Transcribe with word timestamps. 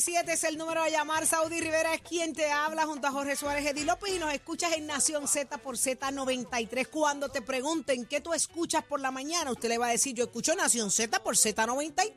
Siete 0.00 0.32
es 0.32 0.44
el 0.44 0.56
número 0.56 0.82
a 0.82 0.88
llamar. 0.88 1.26
Saudi 1.26 1.60
Rivera 1.60 1.94
es 1.94 2.02
quien 2.02 2.32
te 2.32 2.50
habla 2.50 2.86
junto 2.86 3.06
a 3.06 3.12
Jorge 3.12 3.36
Suárez 3.36 3.66
Edi 3.66 3.84
López 3.84 4.14
y 4.14 4.18
nos 4.18 4.32
escuchas 4.32 4.72
en 4.72 4.86
Nación 4.86 5.28
Z 5.28 5.58
por 5.58 5.76
Z93. 5.76 6.88
Cuando 6.88 7.28
te 7.28 7.42
pregunten 7.42 8.06
qué 8.06 8.20
tú 8.20 8.32
escuchas 8.32 8.84
por 8.84 9.00
la 9.00 9.10
mañana, 9.10 9.50
usted 9.50 9.68
le 9.68 9.78
va 9.78 9.88
a 9.88 9.90
decir, 9.90 10.14
yo 10.14 10.24
escucho 10.24 10.54
Nación 10.54 10.90
Z 10.90 11.22
por 11.22 11.36
Z93. 11.36 12.12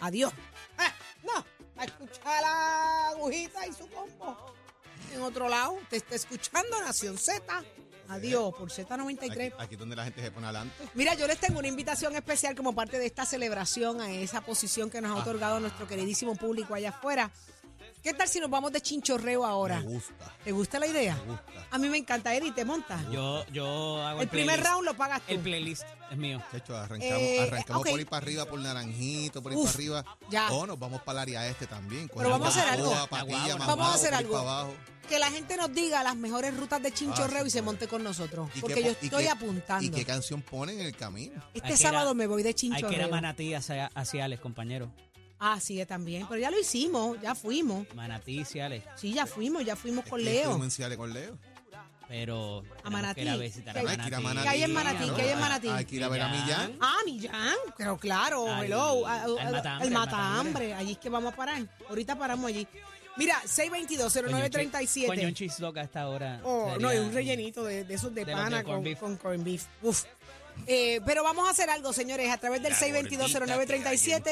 Adiós. 0.00 0.32
Ah, 0.78 0.92
no, 1.24 1.44
a 1.80 1.84
escuchar 1.84 2.42
la 2.42 3.08
agujita 3.08 3.66
y 3.66 3.72
su 3.72 3.88
combo. 3.88 4.54
En 5.12 5.22
otro 5.22 5.48
lado, 5.48 5.78
te 5.90 5.96
está 5.96 6.14
escuchando 6.14 6.80
Nación 6.80 7.18
Z. 7.18 7.64
Adiós 8.08 8.54
por 8.54 8.70
Z93. 8.70 9.30
Aquí, 9.30 9.52
aquí 9.58 9.76
donde 9.76 9.96
la 9.96 10.04
gente 10.04 10.22
se 10.22 10.30
pone 10.30 10.46
adelante. 10.46 10.74
Mira, 10.94 11.14
yo 11.14 11.26
les 11.26 11.38
tengo 11.38 11.58
una 11.58 11.68
invitación 11.68 12.14
especial 12.16 12.54
como 12.54 12.74
parte 12.74 12.98
de 12.98 13.06
esta 13.06 13.24
celebración 13.24 14.00
a 14.00 14.10
esa 14.12 14.40
posición 14.40 14.90
que 14.90 15.00
nos 15.00 15.10
Ah. 15.10 15.14
ha 15.14 15.22
otorgado 15.22 15.60
nuestro 15.60 15.86
queridísimo 15.86 16.36
público 16.36 16.74
allá 16.74 16.90
afuera. 16.90 17.30
¿Qué 18.06 18.14
tal 18.14 18.28
si 18.28 18.38
nos 18.38 18.48
vamos 18.48 18.70
de 18.70 18.80
chinchorreo 18.80 19.44
ahora? 19.44 19.80
Me 19.80 19.86
gusta. 19.86 20.32
¿Te 20.44 20.52
gusta 20.52 20.78
la 20.78 20.86
idea? 20.86 21.16
Me 21.16 21.32
gusta. 21.32 21.66
A 21.72 21.76
mí 21.78 21.88
me 21.88 21.98
encanta, 21.98 22.32
Eddie, 22.32 22.52
te 22.52 22.64
montas. 22.64 23.00
Yo, 23.10 23.44
yo 23.48 24.00
hago 24.00 24.18
el, 24.20 24.22
el 24.22 24.28
primer 24.28 24.62
round 24.62 24.84
lo 24.84 24.96
pagas 24.96 25.22
tú. 25.22 25.32
El 25.34 25.40
playlist 25.40 25.82
es 26.12 26.16
mío. 26.16 26.40
Chacho, 26.52 26.76
arrancamos, 26.76 27.18
Eh, 27.20 27.40
arrancamos 27.40 27.80
ok. 27.82 27.90
por 27.90 27.98
ir 28.00 28.06
para 28.06 28.22
arriba, 28.24 28.44
por 28.46 28.60
Naranjito, 28.60 29.42
por 29.42 29.50
ir 29.50 29.58
Uf, 29.58 29.64
para 29.64 29.74
arriba. 29.74 30.04
ya. 30.30 30.52
O 30.52 30.64
nos 30.68 30.78
vamos 30.78 31.02
para 31.02 31.18
el 31.24 31.28
área 31.30 31.48
este 31.48 31.66
también. 31.66 32.08
Pero 32.16 32.30
vamos 32.30 32.46
a 32.56 32.60
hacer 32.60 32.72
algo. 32.74 32.90
Vamos 33.58 33.88
a 33.88 33.94
hacer 33.94 34.14
algo. 34.14 34.30
para 34.34 34.42
abajo. 34.50 34.74
Que 35.08 35.18
la 35.18 35.30
gente 35.32 35.56
nos 35.56 35.74
diga 35.74 36.04
las 36.04 36.14
mejores 36.14 36.56
rutas 36.56 36.80
de 36.84 36.92
chinchorreo 36.92 37.38
Ah, 37.40 37.42
sí, 37.42 37.48
y 37.48 37.50
se 37.50 37.62
monte 37.62 37.88
con 37.88 38.04
nosotros. 38.04 38.48
¿Y 38.54 38.60
Porque 38.60 38.74
qué 38.74 38.82
yo 38.84 38.88
y 39.02 39.04
estoy 39.06 39.24
qué- 39.24 39.30
apuntando. 39.30 39.84
¿Y 39.84 39.90
qué 39.90 40.04
canción 40.04 40.42
ponen 40.42 40.78
en 40.78 40.86
el 40.86 40.96
camino? 40.96 41.42
Este 41.54 41.66
Hay 41.66 41.72
que 41.72 41.76
sábado 41.76 42.10
ir 42.10 42.10
a- 42.12 42.14
me 42.14 42.26
voy 42.28 42.44
de 42.44 42.50
Hay 42.50 42.54
que 42.54 42.66
ir 42.66 42.72
a 42.72 42.76
chinchorreo. 42.78 43.08
Manatí 43.08 43.52
hacia, 43.52 43.90
hacia 43.96 44.24
Alex, 44.26 44.40
compañero. 44.40 44.92
Ah, 45.38 45.60
sí, 45.60 45.80
eh, 45.80 45.86
también. 45.86 46.26
Pero 46.28 46.40
ya 46.40 46.50
lo 46.50 46.58
hicimos, 46.58 47.20
ya 47.20 47.34
fuimos. 47.34 47.86
Manatí 47.94 48.40
hacia 48.40 48.66
Alex. 48.66 48.84
Sí, 48.96 49.12
ya 49.12 49.26
fuimos, 49.26 49.64
ya 49.64 49.76
fuimos 49.76 50.04
con 50.06 50.18
¿Qué 50.18 50.24
Leo. 50.24 50.44
fuimos 50.50 50.64
en 50.66 50.70
Ciales 50.70 50.96
con 50.98 51.12
Leo? 51.12 51.36
Pero 52.08 52.62
tenemos 52.62 52.92
Manatí. 52.92 53.14
que 53.16 53.22
ir 53.22 53.28
a 53.30 53.36
visitar 53.36 53.74
¿Qué 53.74 53.80
a 53.80 53.82
hay? 53.82 53.88
Hay 53.88 53.96
que 53.98 54.06
ir 54.08 54.14
a 54.14 54.20
Manatí. 54.20 54.36
Manatí. 54.36 54.48
¿Qué 54.48 54.54
hay 54.54 54.62
en 54.62 54.72
Manatí? 54.72 55.10
¿Qué 55.16 55.22
hay 55.22 55.28
en 55.30 55.40
Manatí? 55.40 55.68
Hay 55.68 55.84
que 55.84 55.96
ir 55.96 56.04
a 56.04 56.08
ver 56.08 56.22
a 56.22 56.28
Millán. 56.28 56.76
Ah, 56.80 56.96
Millán, 57.04 57.56
pero 57.76 57.98
claro, 57.98 58.48
Al- 58.48 58.64
hello, 58.64 59.06
al 59.08 59.32
Matambre, 59.34 59.48
el 59.48 59.52
al 59.52 59.60
matambre, 59.60 59.90
Matambre. 59.92 60.74
allí 60.74 60.92
es 60.92 60.98
que 60.98 61.08
vamos 61.10 61.32
a 61.32 61.36
parar. 61.36 61.62
Ahorita 61.88 62.16
paramos 62.16 62.46
allí. 62.46 62.66
Mira, 63.16 63.34
Coño, 63.42 63.48
622-0937. 63.88 65.26
un 65.26 65.34
cheese 65.34 65.58
dog 65.58 65.78
a 65.78 65.82
esta 65.82 66.08
hora. 66.08 66.40
Oh, 66.44 66.70
sería- 66.72 66.86
no, 66.86 66.94
y 66.94 66.98
un 66.98 67.12
rellenito 67.12 67.64
de, 67.64 67.82
de 67.84 67.94
esos 67.94 68.14
de, 68.14 68.24
De 68.24 68.32
los 68.32 68.40
pana 68.40 68.58
de 68.58 68.64
con, 68.64 68.84
beef. 68.84 69.00
con 69.00 69.16
corned 69.16 69.44
beef. 69.44 69.64
Uf. 69.82 70.04
Eh, 70.66 71.00
pero 71.04 71.22
vamos 71.24 71.46
a 71.48 71.50
hacer 71.50 71.68
algo, 71.70 71.92
señores, 71.92 72.30
a 72.30 72.38
través 72.38 72.62
del 72.62 72.72
622-0937. 72.74 74.30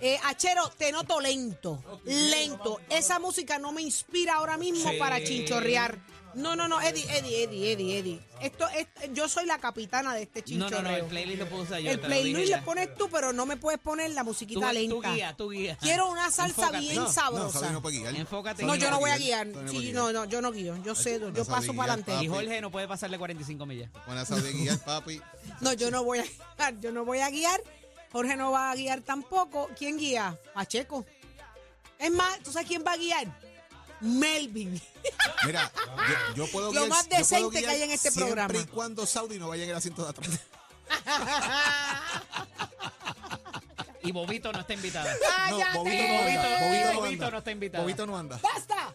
Eh, 0.00 0.18
Achero, 0.24 0.68
te 0.70 0.92
noto 0.92 1.20
lento, 1.20 1.82
lento. 2.04 2.80
Esa 2.90 3.18
música 3.18 3.58
no 3.58 3.72
me 3.72 3.82
inspira 3.82 4.34
ahora 4.34 4.56
mismo 4.56 4.90
Sí. 4.90 4.96
para 4.98 5.22
chinchorrear. 5.22 5.98
No, 6.32 6.54
no, 6.54 6.68
no, 6.68 6.80
Eddie, 6.80 7.04
Eddie, 7.10 7.42
Eddie, 7.42 7.72
Eddie, 7.72 7.98
Eddie. 7.98 8.20
Esto 8.40 8.68
es, 8.68 8.86
yo 9.12 9.28
soy 9.28 9.46
la 9.46 9.58
capitana 9.58 10.14
de 10.14 10.22
este 10.22 10.38
No, 10.42 10.46
chinchorreo. 10.46 10.82
no, 10.82 10.88
no, 10.90 10.96
el 10.96 11.04
playlist 11.06 11.40
lo 11.40 11.48
puse 11.48 11.82
yo. 11.82 11.90
El 11.90 11.96
te 11.96 12.02
lo 12.02 12.06
playlist 12.08 12.50
le 12.52 12.58
pones 12.62 12.94
tú, 12.94 13.08
pero 13.10 13.32
no 13.32 13.46
me 13.46 13.56
puedes 13.56 13.80
poner 13.80 14.12
la 14.12 14.20
Tú, 14.20 14.28
musiquita 14.28 14.72
lenta. 14.72 14.94
tú 14.94 15.02
guía, 15.12 15.34
tú 15.36 15.50
guía. 15.50 15.76
Quiero 15.80 16.08
una 16.08 16.30
salsa 16.30 16.44
Enfócate. 16.66 16.78
bien 16.78 16.94
No, 16.94 17.02
no, 17.02 17.12
sabrosa. 17.12 17.58
Saudi 17.58 17.72
no 17.72 17.82
puede 17.82 17.98
guiar. 17.98 18.14
Enfócate. 18.14 18.62
No, 18.62 18.74
en 18.74 18.80
yo 18.80 18.90
no 18.92 19.00
voy 19.00 19.10
a 19.10 19.18
guiar, 19.18 19.48
tú 19.48 19.60
no 19.60 19.68
Sí, 19.72 19.90
no, 19.92 20.12
no, 20.12 20.24
yo 20.26 20.40
no 20.40 20.52
guío. 20.52 20.76
Yo 20.84 20.94
cedo, 20.94 21.30
no 21.30 21.36
yo 21.36 21.44
paso 21.44 21.72
guiar, 21.72 21.76
para 21.78 21.92
adelante. 21.94 22.12
papi. 22.12 22.24
Y 22.26 22.28
Jorge 22.28 22.60
no 22.60 22.70
puede 22.70 22.86
pasarle 22.86 23.18
45 23.18 23.66
millas. 23.66 23.90
Pone 24.06 24.20
a 24.20 24.24
Saudi 24.24 24.52
guiar, 24.52 24.78
papi. 24.84 25.20
No, 25.60 25.72
yo 25.72 25.90
no 25.90 26.04
voy 26.04 26.20
a 26.20 26.22
guiar. 26.56 26.78
Yo 26.80 26.92
no 26.92 27.04
voy 27.04 27.18
a 27.18 27.28
guiar. 27.30 27.60
Jorge 28.12 28.36
no 28.36 28.50
va 28.52 28.70
a 28.70 28.74
guiar 28.74 29.00
tampoco. 29.02 29.68
¿Quién 29.78 29.96
guía? 29.98 30.38
Pacheco. 30.54 31.06
Es 31.98 32.10
más, 32.10 32.38
¿tú 32.40 32.50
sabes 32.52 32.66
quién 32.68 32.84
va 32.86 32.92
a 32.92 32.96
guiar? 32.96 33.26
Melvin. 34.00 34.80
Mira, 35.46 35.70
yo, 36.34 36.44
yo 36.46 36.50
puedo 36.50 36.72
Lo 36.72 36.80
guiar. 36.80 36.88
más 36.88 37.02
yo 37.04 37.08
puedo 37.10 37.18
decente 37.20 37.60
que 37.62 37.68
hay 37.68 37.82
en 37.82 37.90
este 37.90 38.10
siempre 38.10 38.32
programa. 38.34 38.58
y 38.58 38.64
cuando 38.66 39.04
Saudi 39.06 39.38
no 39.38 39.48
vaya 39.48 39.64
en 39.64 39.70
el 39.70 39.76
asiento 39.76 40.02
de 40.04 40.10
atrás. 40.10 40.40
Y 44.02 44.12
Bobito 44.12 44.50
no 44.50 44.60
está 44.60 44.72
invitada. 44.72 45.12
No, 45.50 45.58
¡Cállate! 45.58 45.78
Bobito 45.78 46.02
no 46.08 46.18
anda. 46.18 46.48
Bobito 46.60 46.92
no 46.94 47.00
Bobito 47.00 47.12
anda. 47.24 47.30
no 47.30 47.38
está 47.38 47.50
invitado. 47.50 47.84
Bobito 47.84 48.06
no 48.06 48.16
anda. 48.16 48.40
¡Basta! 48.42 48.94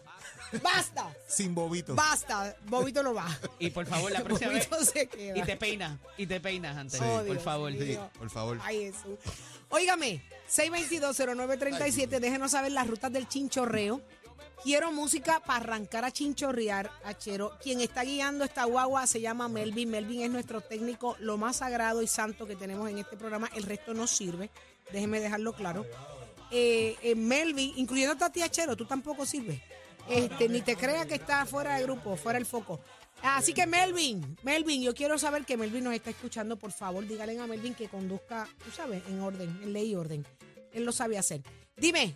¡Basta! 0.62 1.14
Sin 1.26 1.54
Bobito. 1.54 1.94
¡Basta! 1.94 2.56
Bobito 2.66 3.02
no 3.02 3.14
va. 3.14 3.26
Y 3.58 3.70
por 3.70 3.86
favor, 3.86 4.12
la 4.12 4.22
próxima 4.22 4.52
vez. 4.52 4.68
Se 4.92 5.06
queda. 5.06 5.38
Y 5.38 5.42
te 5.42 5.56
peinas. 5.56 5.98
Y 6.16 6.26
te 6.26 6.40
peinas 6.40 6.76
antes. 6.76 7.00
Oh, 7.00 7.16
por 7.16 7.24
Dios 7.24 7.42
favor. 7.42 7.72
Sí, 7.72 7.98
por 8.18 8.30
favor. 8.30 8.58
Ay, 8.62 8.92
Jesús. 8.92 9.18
Óigame, 9.68 10.22
622-0937, 10.48 12.20
déjenos 12.20 12.52
saber 12.52 12.72
las 12.72 12.86
rutas 12.86 13.12
del 13.12 13.28
chinchorreo. 13.28 14.00
Quiero 14.62 14.90
música 14.90 15.40
para 15.40 15.60
arrancar 15.60 16.04
a 16.04 16.10
chinchorrear, 16.10 16.90
Achero. 17.04 17.56
Quien 17.62 17.80
está 17.80 18.02
guiando 18.02 18.44
esta 18.44 18.64
guagua 18.64 19.06
se 19.06 19.20
llama 19.20 19.48
Melvin. 19.48 19.90
Melvin 19.90 20.22
es 20.22 20.30
nuestro 20.30 20.60
técnico, 20.60 21.16
lo 21.20 21.36
más 21.36 21.56
sagrado 21.56 22.02
y 22.02 22.06
santo 22.06 22.46
que 22.46 22.56
tenemos 22.56 22.88
en 22.88 22.98
este 22.98 23.16
programa. 23.16 23.50
El 23.54 23.64
resto 23.64 23.92
no 23.92 24.06
sirve. 24.06 24.50
Déjeme 24.92 25.20
dejarlo 25.20 25.52
claro. 25.52 25.84
Eh, 26.50 26.96
eh, 27.02 27.14
Melvin, 27.14 27.74
incluyendo 27.76 28.24
a 28.24 28.30
ti, 28.30 28.42
Achero, 28.42 28.76
tú 28.76 28.86
tampoco 28.86 29.26
sirves. 29.26 29.60
Este, 30.08 30.48
ni 30.48 30.60
te 30.60 30.76
creas 30.76 31.06
que 31.06 31.14
está 31.14 31.44
fuera 31.46 31.76
de 31.76 31.82
grupo, 31.82 32.16
fuera 32.16 32.38
del 32.38 32.46
foco. 32.46 32.80
Así 33.22 33.52
que 33.54 33.66
Melvin, 33.66 34.36
Melvin, 34.42 34.82
yo 34.82 34.94
quiero 34.94 35.18
saber 35.18 35.44
que 35.44 35.56
Melvin 35.56 35.84
nos 35.84 35.94
está 35.94 36.10
escuchando. 36.10 36.56
Por 36.56 36.70
favor, 36.72 37.06
dígale 37.06 37.38
a 37.40 37.46
Melvin 37.46 37.74
que 37.74 37.88
conduzca, 37.88 38.46
tú 38.64 38.70
sabes, 38.70 39.02
en 39.08 39.20
orden, 39.20 39.48
en 39.62 39.72
ley 39.72 39.90
y 39.92 39.94
orden. 39.94 40.24
Él 40.72 40.84
lo 40.84 40.92
sabe 40.92 41.16
hacer. 41.18 41.40
Dime, 41.76 42.14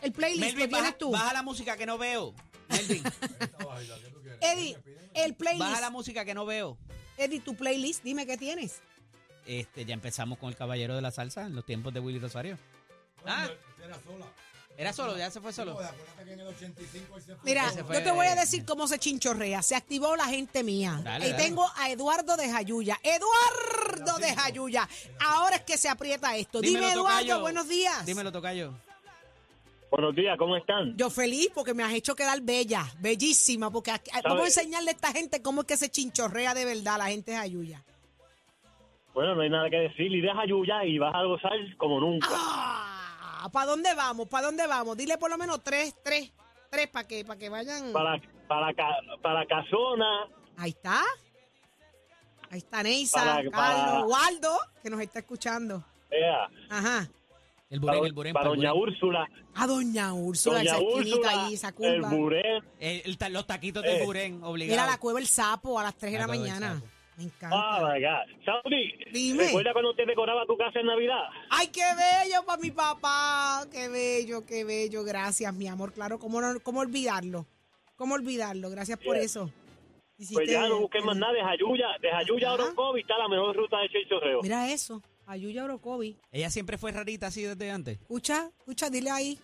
el 0.00 0.12
playlist 0.12 0.40
Melvin, 0.40 0.58
que 0.58 0.68
tienes 0.68 0.84
baja, 0.86 0.98
tú. 0.98 1.10
baja 1.10 1.32
la 1.34 1.42
música 1.42 1.76
que 1.76 1.86
no 1.86 1.98
veo. 1.98 2.34
Melvin, 2.68 3.02
Eddie, 4.40 4.76
el 5.14 5.34
playlist. 5.34 5.68
baja 5.68 5.80
la 5.80 5.90
música 5.90 6.24
que 6.24 6.34
no 6.34 6.46
veo. 6.46 6.78
Eddie, 7.16 7.40
tu 7.40 7.54
playlist, 7.54 8.02
dime 8.02 8.26
qué 8.26 8.36
tienes. 8.36 8.80
Este, 9.46 9.84
ya 9.84 9.94
empezamos 9.94 10.38
con 10.38 10.48
el 10.50 10.56
caballero 10.56 10.94
de 10.94 11.02
la 11.02 11.10
salsa 11.10 11.46
en 11.46 11.54
los 11.54 11.64
tiempos 11.64 11.92
de 11.94 12.00
Willy 12.00 12.18
Rosario. 12.18 12.58
Ah, 13.26 13.48
era 13.82 13.98
solo, 14.92 15.16
ya 15.18 15.30
se 15.30 15.40
fue 15.40 15.52
solo. 15.52 15.76
Mira, 17.42 17.72
yo 17.74 18.02
te 18.02 18.10
voy 18.12 18.26
a 18.26 18.34
decir 18.34 18.64
cómo 18.64 18.86
se 18.86 18.98
chinchorrea. 18.98 19.62
Se 19.62 19.74
activó 19.74 20.14
la 20.16 20.26
gente 20.26 20.62
mía. 20.62 21.00
Dale, 21.02 21.26
y 21.28 21.32
dale. 21.32 21.42
tengo 21.44 21.66
a 21.76 21.90
Eduardo 21.90 22.36
de 22.36 22.48
Jayuya. 22.50 22.98
Eduardo 23.02 24.18
de 24.18 24.34
Jayuya. 24.34 24.88
Ahora 25.20 25.56
es 25.56 25.62
que 25.62 25.76
se 25.76 25.88
aprieta 25.88 26.36
esto. 26.36 26.60
Dímelo, 26.60 26.86
Dime, 26.86 26.92
Eduardo, 26.92 27.18
tocayo. 27.18 27.40
buenos 27.40 27.68
días. 27.68 28.06
Dímelo, 28.06 28.30
tocayo. 28.32 28.74
Buenos 29.90 30.14
días, 30.14 30.36
¿cómo 30.38 30.54
están? 30.56 30.94
Yo 30.98 31.08
feliz 31.08 31.48
porque 31.54 31.72
me 31.72 31.82
has 31.82 31.94
hecho 31.94 32.14
quedar 32.14 32.40
bella, 32.42 32.84
bellísima, 33.00 33.70
porque 33.70 33.90
aquí- 33.90 34.10
vamos 34.22 34.42
a 34.42 34.46
enseñarle 34.46 34.90
a 34.90 34.92
esta 34.94 35.12
gente 35.12 35.40
cómo 35.40 35.62
es 35.62 35.66
que 35.66 35.76
se 35.78 35.88
chinchorrea 35.90 36.52
de 36.54 36.66
verdad 36.66 36.98
la 36.98 37.06
gente 37.06 37.30
de 37.30 37.38
Jayuya. 37.38 37.82
Bueno, 39.14 39.34
no 39.34 39.40
hay 39.40 39.50
nada 39.50 39.68
que 39.70 39.76
decir. 39.78 40.12
Y 40.12 40.20
deja 40.20 40.46
Yuya 40.46 40.84
y 40.84 40.98
vas 40.98 41.14
a 41.14 41.24
gozar 41.24 41.52
como 41.78 41.98
nunca. 42.00 42.28
Ah, 42.30 42.87
¿Para 43.52 43.66
dónde 43.66 43.94
vamos? 43.94 44.28
¿Para 44.28 44.46
dónde 44.46 44.66
vamos? 44.66 44.96
Dile 44.96 45.16
por 45.18 45.30
lo 45.30 45.38
menos 45.38 45.62
tres, 45.62 45.94
tres, 46.02 46.32
tres 46.70 46.88
para 46.88 47.06
que, 47.06 47.24
para 47.24 47.38
que 47.38 47.48
vayan. 47.48 47.92
Para, 47.92 48.20
para, 48.48 48.72
para 49.22 49.46
Casona, 49.46 50.26
Ahí 50.56 50.70
está. 50.70 51.00
Ahí 52.50 52.58
está 52.58 52.82
Neisa, 52.82 53.16
Para- 53.20 53.34
Carlos, 53.50 53.52
para- 53.52 54.04
Waldo, 54.06 54.58
que 54.82 54.90
nos 54.90 55.00
está 55.00 55.18
escuchando. 55.20 55.84
vea, 56.10 56.48
Ajá. 56.70 57.08
El 57.70 57.80
burén, 57.80 58.04
el 58.06 58.12
burén. 58.14 58.32
para 58.32 58.48
Doña 58.48 58.72
burén. 58.72 58.94
Úrsula, 58.94 59.28
A 59.54 59.66
Doña 59.66 60.14
Úrsula, 60.14 60.58
Doña 60.60 60.70
esa 60.70 60.78
esquinita 60.80 61.16
Úrsula, 61.18 61.44
ahí, 61.46 61.54
esa 61.54 61.68
el 61.68 61.74
curva. 61.74 62.08
Buré. 62.08 62.56
El- 62.80 63.02
el 63.04 63.18
ta- 63.18 63.28
los 63.28 63.46
taquitos 63.46 63.82
del 63.82 63.98
Eh, 64.00 64.04
burén, 64.06 64.42
obligado. 64.42 64.80
Mira 64.80 64.90
la 64.90 64.98
cueva 64.98 65.18
el 65.20 65.26
sapo 65.26 65.78
a 65.78 65.82
las 65.82 65.94
3 65.96 66.12
de 66.12 66.18
la 66.18 66.26
mañana. 66.26 66.82
Me 67.18 67.24
encanta. 67.24 67.50
Ah, 67.52 67.80
my 67.92 68.00
God. 68.00 68.44
Saudi, 68.44 68.94
Dime. 69.12 69.44
¿recuerda 69.46 69.72
cuando 69.72 69.90
usted 69.90 70.06
decoraba 70.06 70.46
tu 70.46 70.56
casa 70.56 70.78
en 70.80 70.86
Navidad? 70.86 71.24
Ay, 71.50 71.66
qué 71.66 71.82
bello 71.82 72.44
para 72.46 72.62
mi 72.62 72.70
papá. 72.70 73.66
Qué 73.72 73.88
bello, 73.88 74.46
qué 74.46 74.62
bello. 74.64 75.02
Gracias, 75.04 75.52
mi 75.52 75.66
amor. 75.66 75.92
Claro, 75.92 76.18
¿cómo, 76.20 76.40
no- 76.40 76.60
cómo 76.60 76.80
olvidarlo? 76.80 77.44
¿Cómo 77.96 78.14
olvidarlo? 78.14 78.70
Gracias 78.70 78.98
por 79.00 79.16
eso. 79.16 79.50
Hiciste- 80.16 80.34
Pues 80.34 80.50
ya 80.50 80.68
no 80.68 80.80
busquen 80.80 81.04
más 81.04 81.16
nada 81.16 81.32
de 81.32 81.42
Jayuya. 81.42 81.86
De 82.00 82.08
Jayuya 82.10 82.50
a. 82.50 82.54
Orocovi 82.54 83.00
está 83.00 83.18
la 83.18 83.28
mejor 83.28 83.56
ruta 83.56 83.78
de 83.80 83.88
Chinchorreo. 83.88 84.40
Mira 84.42 84.70
eso, 84.72 85.02
Ayuya 85.26 85.64
Orocovi. 85.64 86.16
Ella 86.32 86.50
siempre 86.50 86.78
fue 86.78 86.92
rarita 86.92 87.26
así 87.28 87.42
desde 87.42 87.70
antes. 87.70 87.98
Escucha, 88.00 88.48
escucha, 88.58 88.90
dile 88.90 89.10
ahí. 89.10 89.38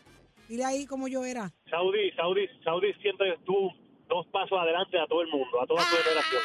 Dile 0.49 0.65
ahí 0.65 0.87
cómo 0.87 1.09
yo 1.09 1.25
era. 1.25 1.53
Saudi, 1.71 2.11
Saudi, 2.13 2.47
Saudi 2.63 2.93
siempre 3.03 3.33
estuvo 3.35 3.73
dos 4.15 4.27
pasos 4.29 4.59
adelante 4.61 4.99
a 4.99 5.07
todo 5.09 5.23
el 5.23 5.29
mundo, 5.29 5.61
a 5.63 5.67
toda 5.67 5.83
su 5.83 5.97
generación. 5.97 6.43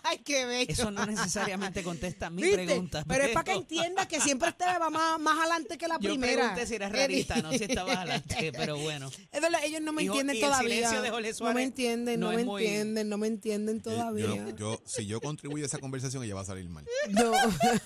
Ay, 0.02 0.18
qué 0.24 0.46
bello. 0.46 0.72
Eso 0.72 0.90
no 0.90 1.04
necesariamente 1.06 1.82
contesta 1.82 2.30
mi 2.30 2.42
¿Viste? 2.42 2.64
pregunta. 2.64 3.04
Pero 3.06 3.24
es 3.24 3.30
para 3.32 3.44
que 3.44 3.52
entienda 3.52 4.08
que 4.08 4.20
siempre 4.20 4.48
usted 4.48 4.66
va 4.80 4.88
más, 4.90 5.20
más 5.20 5.38
adelante 5.38 5.76
que 5.76 5.86
la 5.86 5.98
Yo 6.00 6.10
primera. 6.10 6.32
pregunté 6.54 6.66
si 6.66 6.74
eras 6.76 6.92
no 7.42 7.50
si 7.52 7.64
estabas 7.64 7.96
adelante, 7.96 8.52
pero 8.56 8.76
bueno. 8.78 9.10
Es 9.30 9.40
verdad, 9.40 9.60
ellos 9.64 9.80
no 9.82 9.92
me 9.92 10.02
entienden 10.02 10.36
y 10.36 10.38
el 10.40 10.44
todavía. 10.46 10.68
silencio 10.74 11.02
de 11.02 11.10
Jorge 11.10 11.22
no 11.28 11.28
me 11.30 11.34
Suárez 11.34 11.62
entienden, 11.64 12.20
no, 12.20 12.26
no 12.30 12.32
me 12.34 12.40
es 12.40 12.46
muy- 12.46 12.62
entienden, 12.64 13.08
no 13.08 13.18
me 13.18 13.26
entienden 13.26 13.76
Eh, 13.76 13.80
todavía. 13.80 14.26
Yo, 14.26 14.56
yo- 14.56 14.80
si 14.86 15.06
yo 15.06 15.20
contribuyo 15.20 15.64
a 15.64 15.66
esa 15.66 15.78
conversación, 15.78 16.24
ella 16.24 16.34
va 16.34 16.40
a 16.40 16.44
salir 16.44 16.68
mal. 16.68 16.84
No. 17.10 17.32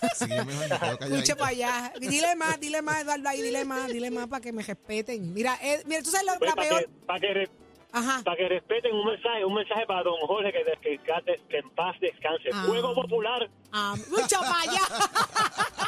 Así 0.03 0.27
que 0.27 0.37
yo 0.37 0.45
mejor 0.45 0.69
me 0.69 0.99
quedo 0.99 1.15
Escucha 1.17 1.37
para 1.37 1.51
allá. 1.51 1.93
Dile 2.01 2.37
más, 2.37 2.61
dile 2.61 2.83
más, 2.83 3.03
Eduardo, 3.03 3.29
ahí, 3.29 3.43
dile 3.43 3.65
más, 3.65 3.89
dile 3.89 4.11
más 4.11 4.29
para 4.29 4.41
que 4.41 4.53
me 4.53 4.63
respeten. 4.63 5.33
Mira, 5.35 5.59
eh, 5.63 5.83
mira, 5.87 6.03
tú 6.03 6.11
sabes 6.11 6.27
lo, 6.27 6.39
Pues 6.39 6.51
la 6.51 6.55
para, 6.57 6.69
peor. 6.69 6.91
que, 7.21 7.35
re- 7.35 7.51
Ajá. 7.95 8.23
para 8.25 8.37
que 8.37 8.49
respeten 8.49 8.95
un 8.95 9.07
mensaje, 9.07 9.45
un 9.45 9.55
mensaje 9.55 9.87
para 9.87 10.03
don 10.03 10.19
Jorge 10.27 10.53
que, 10.53 10.65
que, 10.83 10.99
que- 10.99 11.41
que 11.49 11.59
en 11.59 11.71
paz 11.71 11.97
descanse. 12.01 12.51
Ah. 12.53 12.65
Juego 12.67 12.95
popular. 12.95 13.49
Ah, 13.73 13.95
mucho 14.11 14.39
allá. 14.41 14.83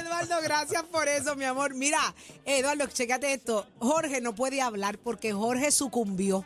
Eduardo, 0.00 0.36
gracias 0.42 0.82
por 0.84 1.08
eso, 1.08 1.36
mi 1.36 1.44
amor. 1.44 1.74
Mira, 1.74 2.14
Eduardo, 2.44 2.86
chécate 2.86 3.32
esto. 3.32 3.66
Jorge 3.78 4.20
no 4.20 4.34
puede 4.34 4.60
hablar 4.60 4.98
porque 4.98 5.32
Jorge 5.32 5.70
sucumbió. 5.70 6.44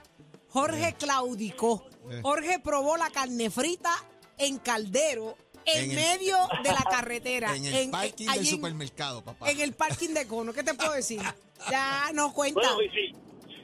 Jorge 0.50 0.94
claudicó. 0.98 1.84
Eh. 2.10 2.20
Jorge 2.22 2.58
probó 2.60 2.96
la 2.96 3.10
carne 3.10 3.50
frita 3.50 3.92
en 4.38 4.58
caldero 4.58 5.36
en, 5.64 5.84
En 5.84 5.90
el- 5.90 5.96
medio 5.96 6.36
de 6.62 6.72
la 6.72 6.84
carretera. 6.88 7.52
En 7.56 7.64
el 7.64 7.90
parking 7.90 8.26
del 8.26 8.34
allí 8.38 8.48
en- 8.50 8.54
supermercado, 8.56 9.24
papá. 9.24 9.50
En 9.50 9.60
el 9.60 9.72
parking 9.72 10.10
de 10.10 10.26
cono. 10.26 10.52
¿Qué 10.52 10.62
te 10.62 10.74
puedo 10.74 10.92
decir? 10.92 11.20
Ya 11.70 12.10
no 12.12 12.30
cuenta. 12.34 12.60
Bueno, 12.60 12.82
y 12.82 12.90
si, 12.90 13.14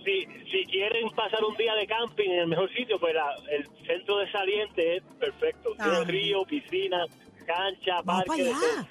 si, 0.04 0.26
si 0.50 0.64
quieren 0.66 1.08
pasar 1.10 1.44
un 1.44 1.56
día 1.56 1.74
de 1.74 1.86
camping 1.86 2.28
en 2.30 2.38
el 2.40 2.46
mejor 2.46 2.70
sitio, 2.74 2.98
pues 3.00 3.14
la- 3.14 3.34
el 3.50 3.68
centro 3.86 4.18
de 4.18 4.30
Saliente 4.32 4.96
es 4.96 5.02
perfecto. 5.18 5.70
Tiene 5.76 5.96
Ah. 5.98 6.04
río, 6.04 6.42
piscina, 6.44 7.04
cancha, 7.46 8.00
Vamos 8.04 8.24
para 8.24 8.26
parque. 8.26 8.44
de 8.44 8.50
todo. 8.52 8.60
allá. 8.78 8.88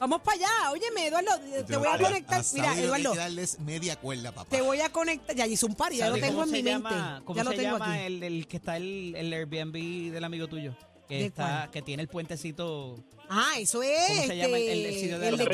Vamos 0.00 0.20
para 0.22 0.36
allá. 0.36 0.70
Óyeme, 0.70 1.06
Eduardo, 1.08 1.30
te 1.66 1.76
voy 1.76 1.88
a 1.88 1.98
conectar. 1.98 2.42
Mira, 2.54 2.78
Eduardo, 2.78 3.14
darles 3.16 3.58
media 3.58 3.96
cuerda, 3.96 4.30
papá. 4.30 4.48
te 4.48 4.62
voy 4.62 4.80
a 4.80 4.90
conectar. 4.92 5.34
Ya 5.34 5.44
hice 5.46 5.66
un 5.66 5.74
par, 5.74 5.92
ya 5.92 6.04
lo 6.08 6.10
¿Sabes 6.16 6.22
tengo 6.22 6.34
cómo 6.34 6.44
en 6.44 6.50
se 6.50 6.56
mi 6.62 6.70
llama- 6.70 6.90
mente. 6.90 7.24
¿Cómo 7.24 7.36
Ya 7.36 7.44
lo 7.44 7.50
se 7.50 7.56
tengo 7.56 7.72
llama 7.78 7.94
aquí. 7.94 8.02
el, 8.04 8.22
el 8.22 8.46
que 8.46 8.56
está 8.58 8.76
el, 8.76 9.14
el 9.16 9.32
Airbnb 9.32 10.12
del 10.12 10.22
amigo 10.24 10.46
tuyo? 10.46 10.72
Que 11.08 11.14
¿De 11.20 11.24
está, 11.26 11.46
cuál? 11.60 11.70
que 11.70 11.82
tiene 11.82 12.02
el 12.02 12.08
puentecito. 12.08 13.02
Ah, 13.30 13.52
eso 13.58 13.82
es. 13.82 14.08
¿Cómo 14.08 14.22
se 14.26 14.36
llama 14.38 14.56
el- 14.56 14.68
el- 14.68 14.86
este, 14.86 15.00
sitio 15.00 15.18
de 15.18 15.28
el 15.28 15.36
de? 15.36 15.42
El 15.44 15.48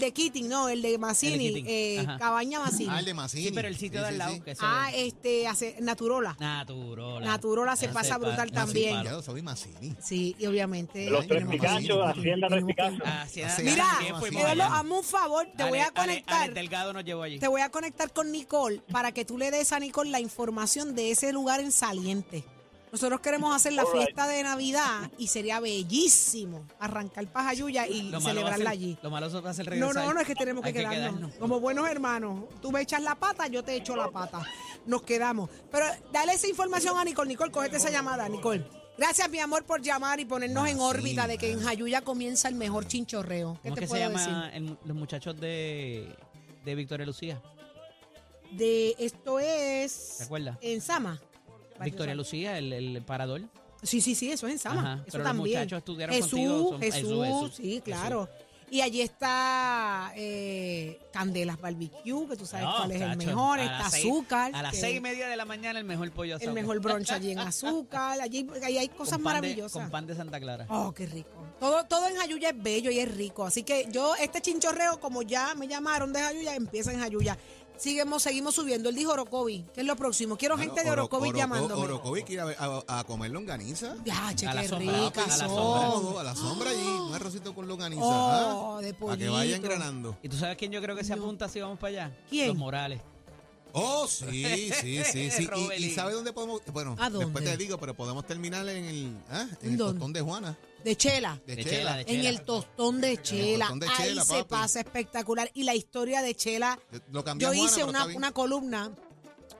de 0.00 0.12
Keating, 0.12 0.48
no, 0.48 0.68
el 0.68 0.80
de. 0.82 0.98
Keating, 0.98 1.64
eh. 1.66 2.06
Cabaña 2.18 2.60
Mazzini. 2.60 2.88
Ah, 2.90 2.98
el 3.00 3.04
de 3.04 3.12
Mazzini. 3.14 3.44
Sí, 3.48 3.52
pero 3.54 3.68
el 3.68 3.76
sitio 3.76 3.98
Sí, 4.00 4.02
de 4.02 4.08
al 4.08 4.18
lado. 4.18 4.34
sí. 4.34 4.40
Que 4.40 4.54
Ah, 4.60 4.90
este, 4.94 5.46
hace, 5.46 5.76
Naturola. 5.80 6.36
Naturola. 6.40 7.24
Naturola 7.26 7.76
se 7.76 7.88
pasa 7.88 8.18
pa- 8.18 8.26
brutal 8.26 8.50
también. 8.50 9.02
Ya, 9.04 9.20
Saudi 9.22 9.42
Mazzini. 9.42 9.94
Sí, 10.02 10.36
y 10.38 10.46
obviamente. 10.46 11.10
Los 11.10 11.26
tres 11.26 11.46
Picachos, 11.46 11.98
Hacienda 12.06 12.48
Tres 12.48 12.64
Picachos. 12.64 13.62
Mira, 13.62 13.90
hazme 14.78 14.92
un 14.94 15.04
favor, 15.04 15.46
te 15.56 15.64
voy 15.68 15.78
a 15.80 15.90
conectar. 15.90 16.52
Delgado 16.54 16.92
nos 16.94 17.04
llevó 17.04 17.22
allí. 17.22 17.38
Te 17.38 17.48
voy 17.48 17.60
a 17.60 17.70
conectar 17.70 18.10
con 18.12 18.32
Nicole 18.32 18.80
para 18.90 19.12
que 19.12 19.24
tú 19.24 19.36
le 19.38 19.50
des 19.50 19.72
a 19.72 19.78
Nicole 19.80 20.10
la 20.10 20.20
información 20.20 20.94
de 20.94 21.10
ese 21.10 21.32
lugar 21.32 21.60
en 21.60 21.72
Saliente. 21.72 22.44
Nosotros 22.96 23.20
queremos 23.20 23.54
hacer 23.54 23.74
la 23.74 23.82
All 23.82 23.92
right. 23.92 24.04
fiesta 24.04 24.26
de 24.26 24.42
Navidad 24.42 25.10
y 25.18 25.26
sería 25.26 25.60
bellísimo 25.60 26.64
arrancar 26.80 27.26
Pajayuya 27.30 27.86
y 27.86 28.04
Lo 28.10 28.22
celebrarla 28.22 28.56
ser- 28.56 28.68
allí. 28.68 28.98
Lo 29.02 29.10
malo 29.10 29.42
va 29.42 29.50
a 29.50 29.52
ser 29.52 29.66
No, 29.66 29.70
regresar. 29.70 30.06
no, 30.06 30.14
no 30.14 30.20
es 30.22 30.26
que 30.26 30.34
tenemos 30.34 30.64
que 30.64 30.72
quedarnos. 30.72 31.34
Como 31.34 31.60
buenos 31.60 31.86
hermanos. 31.90 32.44
Tú 32.62 32.72
me 32.72 32.80
echas 32.80 33.02
la 33.02 33.14
pata, 33.14 33.48
yo 33.48 33.62
te 33.62 33.74
echo 33.76 33.94
la 33.96 34.10
pata. 34.10 34.40
Nos 34.86 35.02
quedamos. 35.02 35.50
Pero 35.70 35.84
dale 36.10 36.32
esa 36.32 36.48
información 36.48 36.96
a 36.96 37.04
Nicole. 37.04 37.28
Nicole, 37.28 37.52
cógete 37.52 37.76
esa 37.76 37.90
llamada, 37.90 38.30
Nicole. 38.30 38.64
Gracias, 38.96 39.28
mi 39.28 39.40
amor, 39.40 39.66
por 39.66 39.82
llamar 39.82 40.18
y 40.18 40.24
ponernos 40.24 40.64
Ah, 40.64 40.70
en 40.70 40.76
sí, 40.78 40.82
órbita 40.82 41.26
de 41.26 41.36
que 41.36 41.52
en. 41.52 41.60
Jayuya 41.62 42.00
comienza 42.00 42.48
el 42.48 42.54
mejor 42.54 42.86
chinchorreo. 42.88 43.58
¿Qué 43.62 43.68
¿Cómo 43.68 43.74
te 43.74 43.80
que 43.82 43.86
se 43.88 43.90
puedo 43.90 44.08
llama 44.08 44.18
decir? 44.48 44.54
el- 44.54 44.78
los 44.86 44.96
muchachos 44.96 45.38
de, 45.38 46.16
de 46.64 46.74
Victoria 46.74 47.04
Lucía? 47.04 47.42
De 48.52 48.94
esto 48.98 49.38
es 49.38 50.14
¿Te 50.16 50.24
acuerdas? 50.24 50.56
en 50.62 50.80
Sama. 50.80 51.20
Victoria 51.84 52.14
Lucía, 52.14 52.58
el, 52.58 52.72
el 52.72 53.02
parador. 53.02 53.42
Sí, 53.82 54.00
sí, 54.00 54.14
sí, 54.14 54.30
eso 54.32 54.46
es 54.46 54.54
en 54.54 54.58
Sama. 54.58 54.80
Ajá, 54.80 54.92
eso 54.94 55.04
pero 55.12 55.24
los 55.24 55.32
también. 55.32 55.58
muchachos 55.58 55.78
estudiaron 55.78 56.14
Jesús, 56.16 56.30
contigo, 56.30 56.70
son- 56.70 56.80
Jesús, 56.80 57.54
sí, 57.56 57.80
claro. 57.84 58.28
Y 58.68 58.80
allí 58.80 59.00
está 59.00 60.12
eh, 60.16 60.98
Candelas 61.12 61.60
Barbecue, 61.60 62.26
que 62.28 62.36
tú 62.36 62.46
sabes 62.46 62.66
No, 62.66 62.76
cuál 62.78 62.90
es 62.90 63.00
el 63.00 63.08
chacho, 63.10 63.26
mejor. 63.28 63.58
a 63.60 63.62
Está 63.64 63.78
las 63.78 63.92
seis- 63.92 64.04
Azúcar. 64.06 64.50
A 64.56 64.62
las 64.62 64.72
que- 64.72 64.80
seis 64.80 64.96
y 64.96 65.00
media 65.00 65.28
de 65.28 65.36
la 65.36 65.44
mañana 65.44 65.78
el 65.78 65.84
mejor 65.84 66.10
pollo 66.10 66.34
El 66.34 66.40
asado. 66.42 66.52
mejor 66.54 66.80
brunch 66.80 67.12
allí 67.12 67.30
en 67.30 67.38
Azúcar. 67.38 68.20
Allí, 68.20 68.44
allí 68.64 68.78
hay 68.78 68.88
cosas 68.88 69.14
Con 69.14 69.22
pan 69.22 69.34
de- 69.34 69.40
maravillosas. 69.40 69.82
con 69.82 69.90
pan 69.92 70.06
de 70.08 70.16
Santa 70.16 70.40
Clara. 70.40 70.66
Oh, 70.68 70.92
qué 70.92 71.06
rico. 71.06 71.46
Todo, 71.60 71.84
todo 71.84 72.08
en 72.08 72.16
Jayuya 72.16 72.48
es 72.50 72.60
bello 72.60 72.90
y 72.90 72.98
es 72.98 73.14
rico. 73.14 73.44
Así 73.46 73.62
que 73.62 73.86
yo, 73.92 74.16
este 74.16 74.40
chinchorreo, 74.40 74.98
como 74.98 75.22
ya 75.22 75.54
me 75.54 75.68
llamaron 75.68 76.12
de 76.12 76.20
Jayuya, 76.20 76.56
empieza 76.56 76.92
en 76.92 76.98
Jayuya. 76.98 77.38
Seguimos, 77.78 78.22
seguimos 78.22 78.54
subiendo. 78.54 78.88
Él 78.88 78.94
dijo 78.94 79.12
Orocovi, 79.12 79.64
que 79.74 79.80
es 79.82 79.86
lo 79.86 79.96
próximo. 79.96 80.36
Quiero 80.36 80.56
gente 80.56 80.82
de 80.82 80.90
Oro- 80.90 81.02
Orocovi 81.04 81.28
Oroco- 81.30 81.36
llamándome. 81.38 81.82
Orocovi 81.84 82.22
quiere 82.22 82.54
a, 82.58 82.82
a, 82.88 82.98
a 83.00 83.04
comer 83.04 83.30
longaniza. 83.30 83.96
Ya, 84.04 84.34
che, 84.34 84.46
A 84.46 84.54
la 84.54 84.62
qué 84.62 84.68
sombra, 84.68 85.04
ricas 85.04 85.24
a 85.24 85.36
la 85.36 85.48
sombra. 85.48 86.20
A 86.20 86.24
la 86.24 86.34
sombra 86.34 86.70
allí, 86.70 86.82
un 87.08 87.14
arrocito 87.14 87.54
con 87.54 87.68
longaniza. 87.68 88.02
Oh, 88.04 88.76
¿ah? 88.78 88.80
de 88.82 88.94
Para 88.94 89.16
que 89.16 89.28
vayan 89.28 89.60
granando. 89.62 90.16
¿Y 90.22 90.28
tú 90.28 90.36
sabes 90.36 90.56
quién 90.56 90.72
yo 90.72 90.80
creo 90.80 90.96
que 90.96 91.04
se 91.04 91.12
apunta 91.12 91.48
si 91.48 91.60
vamos 91.60 91.78
para 91.78 91.88
allá? 92.06 92.16
¿Quién? 92.30 92.48
Los 92.48 92.56
Morales. 92.56 93.00
Oh, 93.78 94.06
sí, 94.08 94.70
sí, 94.80 95.02
sí, 95.04 95.30
sí. 95.30 95.48
Y, 95.78 95.84
y. 95.84 95.90
¿sabe 95.94 96.14
dónde 96.14 96.32
podemos? 96.32 96.62
Bueno, 96.72 96.96
¿A 96.98 97.10
dónde? 97.10 97.26
después 97.26 97.44
te 97.44 97.56
digo, 97.58 97.76
pero 97.78 97.92
podemos 97.94 98.26
terminar 98.26 98.66
en 98.68 98.84
el, 98.86 99.16
¿ah? 99.30 99.46
en 99.60 99.66
¿En 99.66 99.72
el 99.72 99.78
tostón 99.78 100.14
de 100.14 100.22
Juana. 100.22 100.56
De 100.86 100.96
chela. 100.96 101.40
De, 101.44 101.56
De 101.56 101.64
Chela. 101.64 102.00
En 102.02 102.24
el 102.24 102.42
tostón 102.42 103.00
de 103.00 103.20
Chela. 103.20 103.64
tostón 103.66 103.80
de 103.80 103.88
Ahí 103.88 103.94
Chela, 104.10 104.24
se 104.24 104.34
papi. 104.34 104.48
pasa 104.48 104.78
espectacular. 104.80 105.50
Y 105.52 105.64
la 105.64 105.74
historia 105.74 106.22
de 106.22 106.34
Chela. 106.36 106.78
Lo 107.10 107.24
Yo 107.38 107.52
hice 107.52 107.76
pero 107.78 107.88
una, 107.88 107.98
está 107.98 108.06
bien. 108.06 108.18
una 108.18 108.30
columna. 108.32 108.92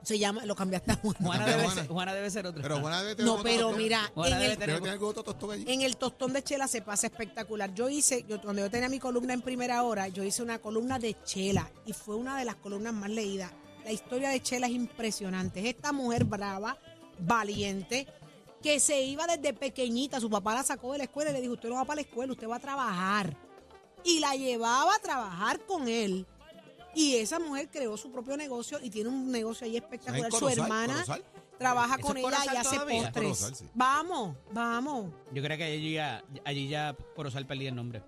Se 0.03 0.17
llama, 0.17 0.45
lo 0.45 0.55
cambiaste 0.55 0.93
a 0.93 0.95
Juana. 0.95 1.17
Juana 1.19 1.45
debe, 1.45 1.63
Juana. 1.63 1.81
ser, 1.81 1.87
Juana 1.89 2.13
debe 2.13 2.29
ser 2.31 2.47
otra. 2.47 2.61
Pero 2.61 2.79
Juana 2.79 3.01
debe 3.01 3.15
tener 3.15 3.25
No, 3.25 3.33
otro 3.33 3.43
pero 3.43 3.61
tostón. 3.63 3.77
mira, 3.83 4.11
en 4.15 4.23
debe 4.23 4.45
el, 4.45 4.57
tener- 4.57 4.75
Debe 4.75 4.79
tener 4.87 5.03
otro 5.03 5.23
tostón 5.23 5.51
allí. 5.51 5.65
en 5.67 5.81
el 5.81 5.97
tostón 5.97 6.31
de 6.31 6.43
Chela 6.43 6.67
se 6.69 6.81
pasa 6.81 7.07
espectacular. 7.07 7.73
Yo 7.73 7.89
hice, 7.89 8.23
yo, 8.25 8.39
cuando 8.41 8.61
yo 8.61 8.71
tenía 8.71 8.87
mi 8.87 8.99
columna 8.99 9.33
en 9.33 9.41
primera 9.41 9.83
hora, 9.83 10.07
yo 10.07 10.23
hice 10.23 10.41
una 10.43 10.59
columna 10.59 10.97
de 10.97 11.21
Chela 11.25 11.69
y 11.85 11.91
fue 11.91 12.15
una 12.15 12.39
de 12.39 12.45
las 12.45 12.55
columnas 12.55 12.93
más 12.93 13.09
leídas. 13.09 13.51
La 13.83 13.91
historia 13.91 14.29
de 14.29 14.41
Chela 14.41 14.67
es 14.67 14.73
impresionante. 14.73 15.59
Es 15.59 15.65
esta 15.75 15.91
mujer 15.91 16.23
brava, 16.23 16.77
valiente, 17.19 18.07
que 18.61 18.79
se 18.79 19.01
iba 19.01 19.25
desde 19.27 19.53
pequeñita. 19.53 20.19
Su 20.19 20.29
papá 20.29 20.53
la 20.55 20.63
sacó 20.63 20.91
de 20.93 20.99
la 20.99 21.03
escuela 21.05 21.29
y 21.31 21.33
le 21.33 21.41
dijo, 21.41 21.53
usted 21.53 21.69
no 21.69 21.75
va 21.75 21.85
para 21.85 21.95
la 21.97 22.01
escuela, 22.01 22.33
usted 22.33 22.47
va 22.47 22.55
a 22.57 22.59
trabajar. 22.59 23.35
Y 24.03 24.19
la 24.19 24.35
llevaba 24.35 24.95
a 24.95 24.99
trabajar 24.99 25.59
con 25.65 25.87
él. 25.87 26.25
Y 26.95 27.15
esa 27.17 27.37
mujer 27.39 27.69
creó 27.71 27.95
su 27.97 28.11
propio 28.11 28.35
negocio 28.37 28.79
y 28.81 28.89
tiene 28.89 29.09
un 29.09 29.31
negocio 29.31 29.65
ahí 29.65 29.77
espectacular. 29.77 30.31
¿En 30.31 30.39
Su 30.39 30.49
hermana 30.49 30.93
¿Corozal? 30.93 31.23
trabaja 31.59 31.95
¿Eso 31.95 32.07
con 32.07 32.17
es 32.17 32.25
ella 32.25 32.53
y 32.53 32.57
hace 32.57 32.75
todavía? 32.75 33.01
postres. 33.03 33.23
Corozal, 33.23 33.55
sí. 33.55 33.69
Vamos, 33.75 34.35
vamos. 34.51 35.11
Yo 35.31 35.43
creo 35.43 35.57
que 35.57 35.63
allí 35.65 35.93
ya, 35.93 36.23
allí 36.43 36.67
ya 36.67 36.95
Corozal 37.15 37.45
perdí 37.45 37.67
el 37.67 37.75
nombre. 37.75 38.01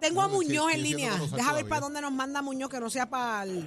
Tengo 0.00 0.20
a 0.20 0.26
sí, 0.28 0.32
Muñoz 0.34 0.72
en 0.74 0.82
línea. 0.82 1.18
Deja 1.34 1.52
ver 1.54 1.66
para 1.66 1.80
dónde 1.80 2.02
nos 2.02 2.12
manda 2.12 2.42
Muñoz, 2.42 2.68
que 2.68 2.78
no 2.80 2.90
sea 2.90 3.08
para 3.08 3.44
el, 3.44 3.66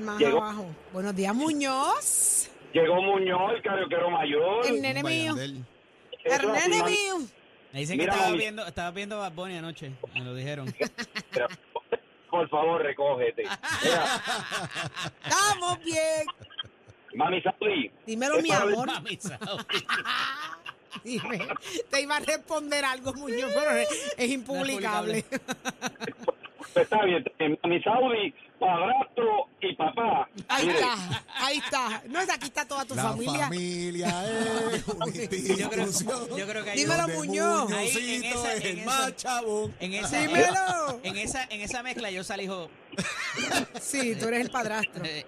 más 0.00 0.18
Llegó. 0.18 0.38
abajo. 0.38 0.66
Buenos 0.94 1.14
días, 1.14 1.34
Muñoz. 1.34 2.48
Llegó 2.72 3.00
Muñoz, 3.02 3.52
el 3.54 3.62
carioquero 3.62 4.10
mayor. 4.10 4.66
El 4.66 4.82
nene 4.82 5.02
mío. 5.02 5.34
El 5.38 5.64
nene 6.52 6.82
mío. 6.84 7.18
Me 7.72 7.80
dicen 7.80 7.98
Mira, 7.98 8.12
que 8.12 8.16
estaba 8.16 8.26
mami. 8.30 8.38
viendo, 8.38 8.66
estaba 8.66 8.90
viendo 8.90 9.18
Bad 9.18 9.32
Bunny 9.32 9.56
anoche. 9.58 9.92
Me 10.14 10.20
lo 10.20 10.34
dijeron. 10.34 10.74
Pero, 11.30 11.46
Por 12.30 12.48
favor, 12.48 12.82
recógete. 12.82 13.44
Mira, 13.82 14.22
Estamos 15.24 15.84
bien. 15.84 16.26
mami 17.14 17.40
Saudi, 17.42 17.90
Dímelo, 18.06 18.40
mi 18.42 18.50
amor. 18.50 18.86
Mami. 18.86 19.18
Te 21.90 22.00
iba 22.02 22.16
a 22.16 22.20
responder 22.20 22.84
algo, 22.84 23.12
Muñoz, 23.14 23.52
pero 23.54 23.70
es, 23.72 24.14
es 24.16 24.30
impublicable. 24.30 25.24
pues 26.72 26.84
está 26.84 27.04
bien, 27.04 27.18
está 27.18 27.30
bien. 27.38 27.58
mami 27.62 27.82
Saudi, 27.82 28.34
padrastro 28.58 29.46
y 29.60 29.74
papá. 29.74 30.28
Ahí 30.48 30.66
Mire, 30.66 30.78
está, 30.78 31.24
ahí 31.34 31.56
está. 31.58 32.02
No 32.08 32.20
es 32.20 32.30
aquí 32.30 32.46
está 32.46 32.66
toda 32.66 32.84
tu 32.84 32.94
La 32.94 33.02
familia. 33.04 33.44
familia 33.46 34.08
es 34.72 34.88
una 34.88 35.06
Yo 35.06 35.12
creo, 35.70 35.84
institución. 35.86 36.38
yo 36.38 36.46
creo 36.46 36.64
que 36.64 36.70
hay 36.70 36.78
Dímelo, 36.78 37.02
donde 37.02 37.16
Muñoz. 37.16 37.72
Ahí, 37.72 37.88
en 37.88 37.94
Muñozito 37.94 38.38
esa- 38.38 38.52
es 38.54 38.64
en 38.64 38.70
el 38.70 38.78
esa- 38.78 38.86
más 38.86 39.16
chabón. 39.16 39.74
en 39.80 39.92
esa, 39.94 40.20
Dímelo. 40.20 41.00
en 41.02 41.16
esa, 41.16 41.44
en 41.44 41.60
esa 41.60 41.82
mezcla 41.82 42.10
yo 42.10 42.24
salí 42.24 42.44
hijo. 42.44 42.70
Sí, 43.80 44.16
tú 44.18 44.28
eres 44.28 44.40
el 44.46 44.50
padrastro. 44.50 45.04
eh, 45.04 45.24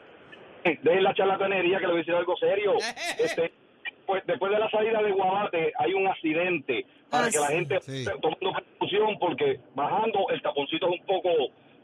dejen 0.82 1.02
la 1.04 1.14
charlatanería 1.14 1.78
que 1.78 1.87
le 1.87 1.92
voy 1.92 1.97
a 1.97 1.99
decir 2.00 2.14
algo 2.14 2.37
serio. 2.37 2.75
Este, 3.18 3.52
después, 3.85 4.23
después 4.26 4.52
de 4.52 4.58
la 4.58 4.70
salida 4.70 5.02
de 5.02 5.12
Guabate 5.12 5.73
hay 5.78 5.92
un 5.94 6.06
accidente 6.06 6.87
para 7.11 7.26
Ah, 7.26 7.30
que 7.30 7.38
la 7.38 7.47
sí. 7.49 7.54
gente 7.54 7.80
Sí. 7.82 7.99
esté 8.02 8.12
tomando 8.20 8.52
precaución 8.52 9.18
porque 9.18 9.61
bajando 9.75 10.26
el 10.30 10.42
taponcito 10.42 10.87
es 10.92 11.00
un 11.00 11.06
poco 11.06 11.30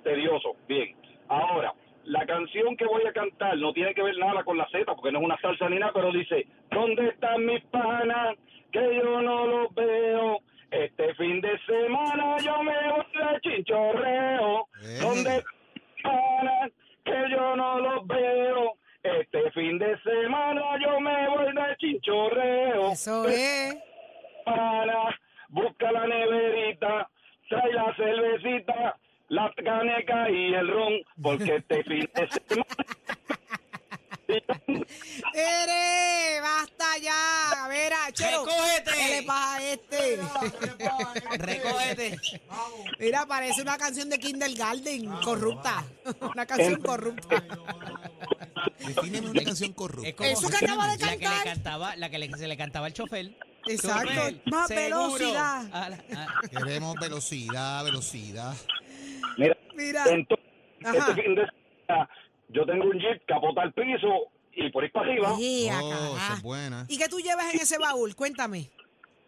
tedioso. 0.02 0.54
Bien, 0.68 0.94
ahora, 1.28 1.72
la 2.04 2.26
canción 2.26 2.76
que 2.76 2.84
voy 2.84 3.06
a 3.06 3.12
cantar 3.12 3.56
no 3.56 3.72
tiene 3.72 3.94
que 3.94 4.02
ver 4.02 4.16
nada 4.18 4.44
con 4.44 4.58
la 4.58 4.68
Z 4.68 4.84
porque 4.94 5.12
no 5.12 5.20
es 5.20 5.24
una 5.24 5.40
salsa 5.40 5.68
ni 5.68 5.78
nada, 5.78 5.92
pero 5.92 6.12
dice, 6.12 6.46
¿dónde 6.70 7.08
están 7.08 7.46
mis 7.46 7.64
panas? 7.66 8.36
Que 8.70 8.96
yo 8.96 9.22
no 9.22 9.46
los 9.46 9.74
veo. 9.74 10.40
Este 10.70 11.14
fin 11.14 11.40
de 11.40 11.56
semana 11.66 12.36
yo 12.38 12.62
me 12.62 12.72
voy 12.90 13.04
de 13.14 13.40
chinchorreo. 13.40 14.68
Eh. 14.82 14.98
¿Dónde 15.00 15.36
están 15.36 15.54
mis 15.74 16.02
panas? 16.02 16.72
Que 17.04 17.30
yo 17.30 17.56
no 17.56 17.78
los 17.78 18.06
veo. 18.06 18.72
Este 19.02 19.50
fin 19.52 19.78
de 19.78 19.98
semana 20.00 20.62
yo 20.82 21.00
me 21.00 21.28
voy 21.28 21.54
de 21.54 21.76
chinchorreo. 21.78 22.90
Eso 22.90 23.28
es. 23.28 23.76
Pana, 24.44 25.18
busca 25.48 25.92
la 25.92 26.06
neverita, 26.06 27.08
trae 27.48 27.72
la 27.72 27.94
cervecita, 27.94 28.96
la 29.34 29.52
caneca 29.64 30.30
y 30.30 30.54
el 30.54 30.68
ron, 30.68 30.92
porque 31.22 31.56
este 31.56 31.82
fin 31.84 32.08
de 32.14 32.28
semana... 32.28 32.66
¡Ere! 35.34 36.40
¡Basta 36.40 36.96
ya! 37.02 37.68
Mira, 37.68 37.96
Chero. 38.12 38.44
¡Recógete! 38.44 38.90
¿Qué 38.96 39.08
le 39.20 39.22
pasa 39.26 39.54
a 39.56 39.62
este? 39.62 40.18
Recógete. 41.38 42.18
Mira, 42.98 43.26
parece 43.26 43.62
una 43.62 43.76
canción 43.76 44.08
de 44.08 44.18
Kindergarten, 44.18 45.06
corrupta. 45.22 45.84
Una 46.34 46.46
canción 46.46 46.80
corrupta. 46.80 47.44
Defíneme 48.78 49.30
una 49.30 49.42
canción 49.44 49.72
corrupta. 49.72 50.08
Es 50.08 50.14
como 50.14 50.28
Eso 50.30 50.48
que 50.48 50.56
acaba 50.64 50.86
de 50.88 50.98
la 50.98 51.08
que 51.10 51.16
le 51.16 51.24
cantar. 51.24 51.44
cantaba, 51.44 51.96
la 51.96 52.10
que 52.10 52.18
le- 52.18 52.36
se 52.36 52.48
le 52.48 52.56
cantaba 52.56 52.86
al 52.86 52.92
chofer. 52.94 53.30
Exacto. 53.66 54.08
Chofer, 54.12 54.40
Más 54.46 54.68
seguro. 54.68 55.12
velocidad. 55.14 55.64
Ah, 55.72 55.88
la- 55.90 56.04
ah. 56.16 56.26
Queremos 56.50 56.94
velocidad, 56.96 57.84
velocidad. 57.84 58.54
Mira, 59.76 60.04
entonces, 60.08 60.46
Ajá. 60.84 60.98
este 61.10 61.22
fin 61.22 61.34
de 61.34 61.42
semana 61.86 62.08
yo 62.48 62.66
tengo 62.66 62.84
un 62.84 62.98
jeep, 62.98 63.24
capota 63.26 63.62
al 63.62 63.72
piso 63.72 64.08
y 64.52 64.70
por 64.70 64.84
ahí 64.84 64.90
para 64.90 65.06
arriba. 65.10 65.36
Ea, 65.40 65.80
Oh, 65.82 65.88
esa 65.90 65.98
carajo. 66.18 66.34
es 66.36 66.42
buena. 66.42 66.86
¿Y 66.88 66.98
qué 66.98 67.08
tú 67.08 67.18
llevas 67.18 67.52
en 67.54 67.60
ese 67.60 67.78
baúl? 67.78 68.14
Cuéntame. 68.14 68.70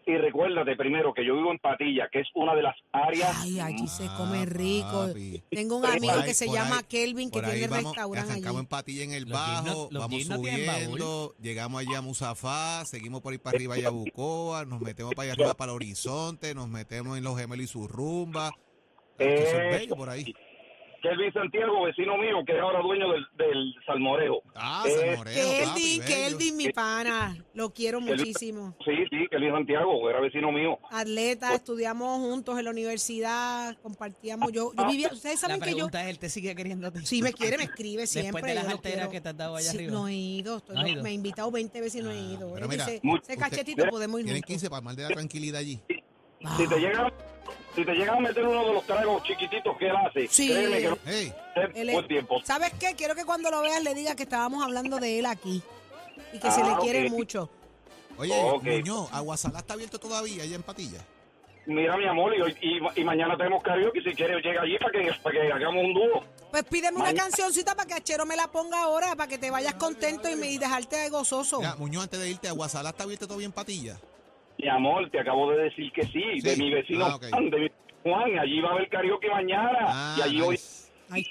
Y 0.08 0.16
recuérdate 0.18 0.76
primero 0.76 1.12
que 1.12 1.26
yo 1.26 1.34
vivo 1.34 1.50
en 1.50 1.58
Patilla, 1.58 2.08
que 2.12 2.20
es 2.20 2.28
una 2.36 2.54
de 2.54 2.62
las 2.62 2.76
áreas... 2.92 3.28
Ay, 3.42 3.58
allí 3.58 3.88
se 3.88 4.04
Ah, 4.06 4.14
come 4.16 4.46
rico. 4.46 5.08
papi. 5.08 5.42
Tengo 5.50 5.78
un 5.78 5.82
Por 5.82 5.90
amigo 5.90 6.12
ahí, 6.12 6.24
que 6.24 6.34
se 6.34 6.46
por 6.46 6.54
llama 6.54 6.76
ahí, 6.78 6.84
Kelvin 6.88 7.28
que 7.28 7.40
por 7.40 7.44
ahí 7.44 7.58
tiene 7.58 7.66
vamos, 7.66 7.84
restaurante 7.86 8.30
Arrancamos 8.30 8.54
en 8.60 8.66
allí. 8.66 8.68
Patilla 8.68 9.02
en 9.02 9.10
el 9.10 9.22
Los 9.24 9.32
bajo, 9.32 9.88
los 9.90 10.00
vamos 10.02 10.08
tienen 10.10 10.28
baúl. 10.28 10.44
subiendo, 10.80 11.34
llegamos 11.40 11.80
allá 11.80 11.98
a 11.98 12.02
Musafá, 12.02 12.84
seguimos 12.84 13.20
por 13.20 13.32
ahí 13.32 13.38
para 13.38 13.56
arriba 13.56 13.74
allá 13.74 13.88
a 13.88 13.90
Bucoa, 13.90 14.64
nos 14.64 14.80
metemos 14.80 15.12
para 15.16 15.24
allá 15.24 15.32
arriba 15.32 15.54
para 15.54 15.72
el 15.72 15.76
horizonte, 15.76 16.54
nos 16.54 16.68
metemos 16.68 17.18
en 17.18 17.24
los 17.24 17.36
gemelos 17.36 17.64
y 17.64 17.68
su 17.68 17.88
rumba. 17.88 18.52
Es 19.18 19.52
Eh, 19.52 19.68
bello 19.72 19.96
por 19.96 20.08
ahí. 20.10 20.34
Kelvin 21.02 21.32
Santiago, 21.32 21.84
vecino 21.84 22.16
mío, 22.16 22.42
que 22.44 22.52
es 22.56 22.60
ahora 22.60 22.80
dueño 22.80 23.12
del, 23.12 23.24
del 23.36 23.74
Salmorejo. 23.86 24.42
Ah, 24.56 24.82
Eh, 24.88 25.14
Moreno, 25.16 25.40
papi, 25.68 26.00
Kelvin. 26.00 26.02
Kelvin, 26.02 26.56
mi 26.56 26.68
pana. 26.72 27.36
Lo 27.54 27.70
quiero 27.72 28.00
Kelvin- 28.00 28.18
muchísimo. 28.18 28.74
Sí, 28.84 28.90
sí, 29.10 29.26
Kelvin 29.30 29.52
Santiago, 29.52 30.10
era 30.10 30.20
vecino 30.20 30.50
mío. 30.50 30.78
Atleta, 30.90 31.54
estudiamos 31.54 32.18
juntos 32.18 32.58
en 32.58 32.64
la 32.64 32.70
universidad, 32.72 33.76
compartíamos. 33.82 34.50
Yo, 34.50 34.72
yo 34.76 34.86
vivía, 34.88 35.08
ustedes 35.12 35.40
La 35.42 35.48
saben 35.48 35.60
que 35.60 35.70
yo. 35.70 35.76
pregunta 35.76 36.02
es, 36.02 36.08
¿él 36.08 36.18
te 36.18 36.28
sigue 36.28 36.56
queriendo? 36.56 36.88
a 36.88 36.90
ti? 36.90 37.06
Si 37.06 37.22
me 37.22 37.32
quiere, 37.32 37.56
me 37.58 37.64
escribe 37.64 38.06
siempre. 38.08 38.32
Después 38.32 38.44
de 38.54 38.54
las 38.54 38.68
alteras 38.72 39.08
que 39.08 39.20
te 39.20 39.28
has 39.28 39.36
dado 39.36 39.54
allá 39.56 39.70
Sí, 39.70 39.76
arriba. 39.76 39.92
No 39.92 40.08
he 40.08 40.14
ido, 40.14 40.56
estoy- 40.56 40.74
¿No 40.76 40.88
ido? 40.88 41.02
me 41.04 41.10
he 41.10 41.12
invitado 41.12 41.50
20 41.52 41.80
veces 41.80 42.00
y 42.00 42.04
no 42.04 42.10
he 42.10 42.18
ido. 42.18 42.52
pero 42.52 42.64
Él 42.66 42.70
mira, 42.70 42.84
dice, 42.86 43.00
muy- 43.04 43.20
ese 43.20 43.32
usted- 43.34 43.38
cachetito 43.38 43.86
podemos 43.90 44.18
ir 44.18 44.24
Tienen 44.26 44.42
juntos. 44.42 44.48
15 44.48 44.70
para 44.70 44.80
mal 44.82 44.96
de 44.96 45.02
la 45.04 45.08
tranquilidad 45.10 45.60
allí. 45.60 45.78
Si 46.56 46.68
te 46.68 46.78
llega 46.80 47.12
si 47.74 47.84
te 47.84 47.92
llega 47.94 48.14
a 48.14 48.20
meter 48.20 48.46
uno 48.46 48.64
de 48.66 48.72
los 48.72 48.86
tragos 48.86 49.22
chiquititos 49.24 49.76
que 49.78 49.86
él 49.88 49.96
hace, 49.96 50.28
Sí. 50.28 50.48
créeme 50.48 50.78
que 50.80 50.88
no 50.90 50.98
Hey, 51.04 51.32
buen 51.92 52.08
tiempo. 52.08 52.40
¿Sabes 52.44 52.72
qué? 52.78 52.94
Quiero 52.94 53.14
que 53.14 53.24
cuando 53.24 53.50
lo 53.50 53.60
veas 53.62 53.82
le 53.82 53.94
diga 53.94 54.14
que 54.16 54.22
estábamos 54.24 54.62
hablando 54.64 54.98
de 54.98 55.18
él 55.18 55.26
aquí 55.26 55.62
y 56.32 56.38
que 56.38 56.50
se 56.50 56.62
le 56.62 56.70
Ah, 56.70 56.78
quiere 56.80 57.10
mucho. 57.10 57.50
oye, 58.18 58.32
Ok. 58.34 58.62
Muñoz, 58.64 59.08
Aguasalá 59.12 59.58
está 59.60 59.74
abierto 59.74 59.98
todavía 59.98 60.42
allá 60.42 60.56
en 60.56 60.62
Patilla. 60.62 61.00
Mira, 61.66 61.96
mi 61.96 62.06
amor, 62.06 62.32
y, 62.36 62.40
hoy- 62.42 62.56
y, 62.60 63.00
y 63.00 63.04
mañana 63.04 63.36
tenemos 63.36 63.60
karaoke. 63.60 64.00
Si 64.00 64.14
quieres, 64.14 64.40
llega 64.44 64.62
allí 64.62 64.78
para 64.78 64.92
que, 64.92 65.12
para 65.20 65.32
que 65.40 65.52
hagamos 65.52 65.84
un 65.84 65.94
dúo. 65.94 66.24
Pues 66.52 66.62
pídeme 66.62 66.98
una 66.98 67.12
cancioncita 67.12 67.74
para 67.74 67.88
que 67.88 67.94
Achero 67.94 68.24
me 68.24 68.36
la 68.36 68.46
ponga 68.46 68.84
ahora, 68.84 69.16
para 69.16 69.28
que 69.28 69.36
te 69.36 69.50
vayas 69.50 69.74
contento 69.74 70.30
y, 70.30 70.36
me, 70.36 70.48
y 70.48 70.58
dejarte 70.58 71.08
gozoso. 71.10 71.58
Mira, 71.58 71.74
Muñoz, 71.74 72.04
antes 72.04 72.20
de 72.20 72.30
irte, 72.30 72.46
Aguasalá 72.48 72.90
está 72.90 73.02
abierto 73.02 73.26
todavía 73.26 73.46
en 73.46 73.52
Patilla. 73.52 73.98
Mi 74.58 74.68
amor, 74.68 75.10
te 75.10 75.20
acabo 75.20 75.50
de 75.52 75.64
decir 75.64 75.92
que 75.92 76.02
sí, 76.06 76.40
de 76.42 76.56
mi 76.56 76.72
vecino 76.72 77.04
Ah. 77.06 77.18
Juan, 77.30 77.50
de 77.50 77.58
mi 77.60 77.70
Juan. 78.02 78.38
Allí 78.38 78.60
va 78.60 78.70
a 78.70 78.72
haber 78.72 78.88
karaoke 78.88 79.28
mañana. 79.30 79.78
Ah, 79.82 80.16
y 80.18 80.22
allí 80.22 80.40
voy, 80.40 80.60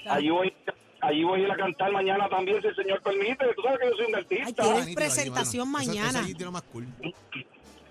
allí 0.08 0.30
voy, 0.30 0.52
allí 1.00 1.24
voy 1.24 1.40
a 1.40 1.44
ir 1.44 1.50
a 1.50 1.56
cantar 1.56 1.92
mañana 1.92 2.28
también, 2.28 2.60
si 2.62 2.68
el 2.68 2.76
señor 2.76 3.02
permite. 3.02 3.44
Tú 3.54 3.62
sabes 3.62 3.78
que 3.80 3.86
yo 3.90 3.96
soy 3.96 4.06
un 4.06 4.14
Ay, 4.14 4.20
artista. 4.22 4.44
tienes 4.44 4.64
nítido 4.64 4.82
allí, 4.82 4.94
presentación. 4.94 5.68
Eso- 5.68 5.80
eso 5.80 5.88
mañana. 5.92 6.18
allí 6.20 6.32
tiene 6.34 6.44
lo 6.44 6.52
más 6.52 6.62
cool. 6.62 6.86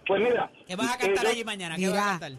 Pues 0.07 0.21
mira, 0.21 0.51
¿Qué 0.67 0.75
vas 0.75 0.93
a 0.93 0.97
cantar 0.99 1.25
eh, 1.25 1.29
allí 1.29 1.43
mañana? 1.43 1.75
¿Qué 1.75 1.87
vas 1.87 1.91
Mira. 1.93 2.15
a 2.15 2.19
cantar? 2.19 2.31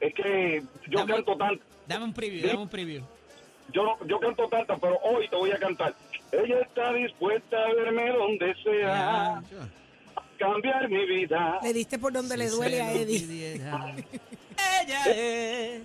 Es 0.00 0.14
que 0.14 0.62
yo 0.88 0.98
Dame- 1.00 1.14
canto 1.14 1.36
tanto. 1.36 1.64
Dame 1.86 2.04
un 2.04 2.12
preview, 2.14 2.40
Sí. 2.42 2.46
dame 2.48 2.60
un 2.62 2.68
preview. 2.68 3.02
Yo, 3.72 3.82
no- 3.82 4.06
yo 4.06 4.20
canto 4.20 4.48
tanto, 4.48 4.78
pero 4.78 4.96
hoy 5.02 5.28
te 5.28 5.36
voy 5.36 5.50
a 5.50 5.58
cantar. 5.58 5.94
Ella 6.32 6.60
está 6.60 6.92
dispuesta 6.92 7.56
a 7.64 7.72
verme 7.74 8.10
donde 8.12 8.54
sea, 8.62 9.42
Ya. 9.50 9.68
Cambiar 10.36 10.88
mi 10.88 11.04
vida. 11.06 11.58
Le 11.62 11.72
diste 11.72 11.98
por 11.98 12.12
donde 12.12 12.36
le 12.36 12.48
duele 12.48 12.80
a 12.82 12.92
Eddie. 12.92 13.54
Ella 14.82 15.04
es. 15.06 15.82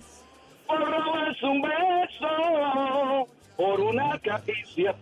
Por 0.66 0.80
robarse 0.80 1.44
un 1.44 1.60
beso, 1.62 3.28
por 3.56 3.80
una 3.80 4.18
caricia. 4.20 4.94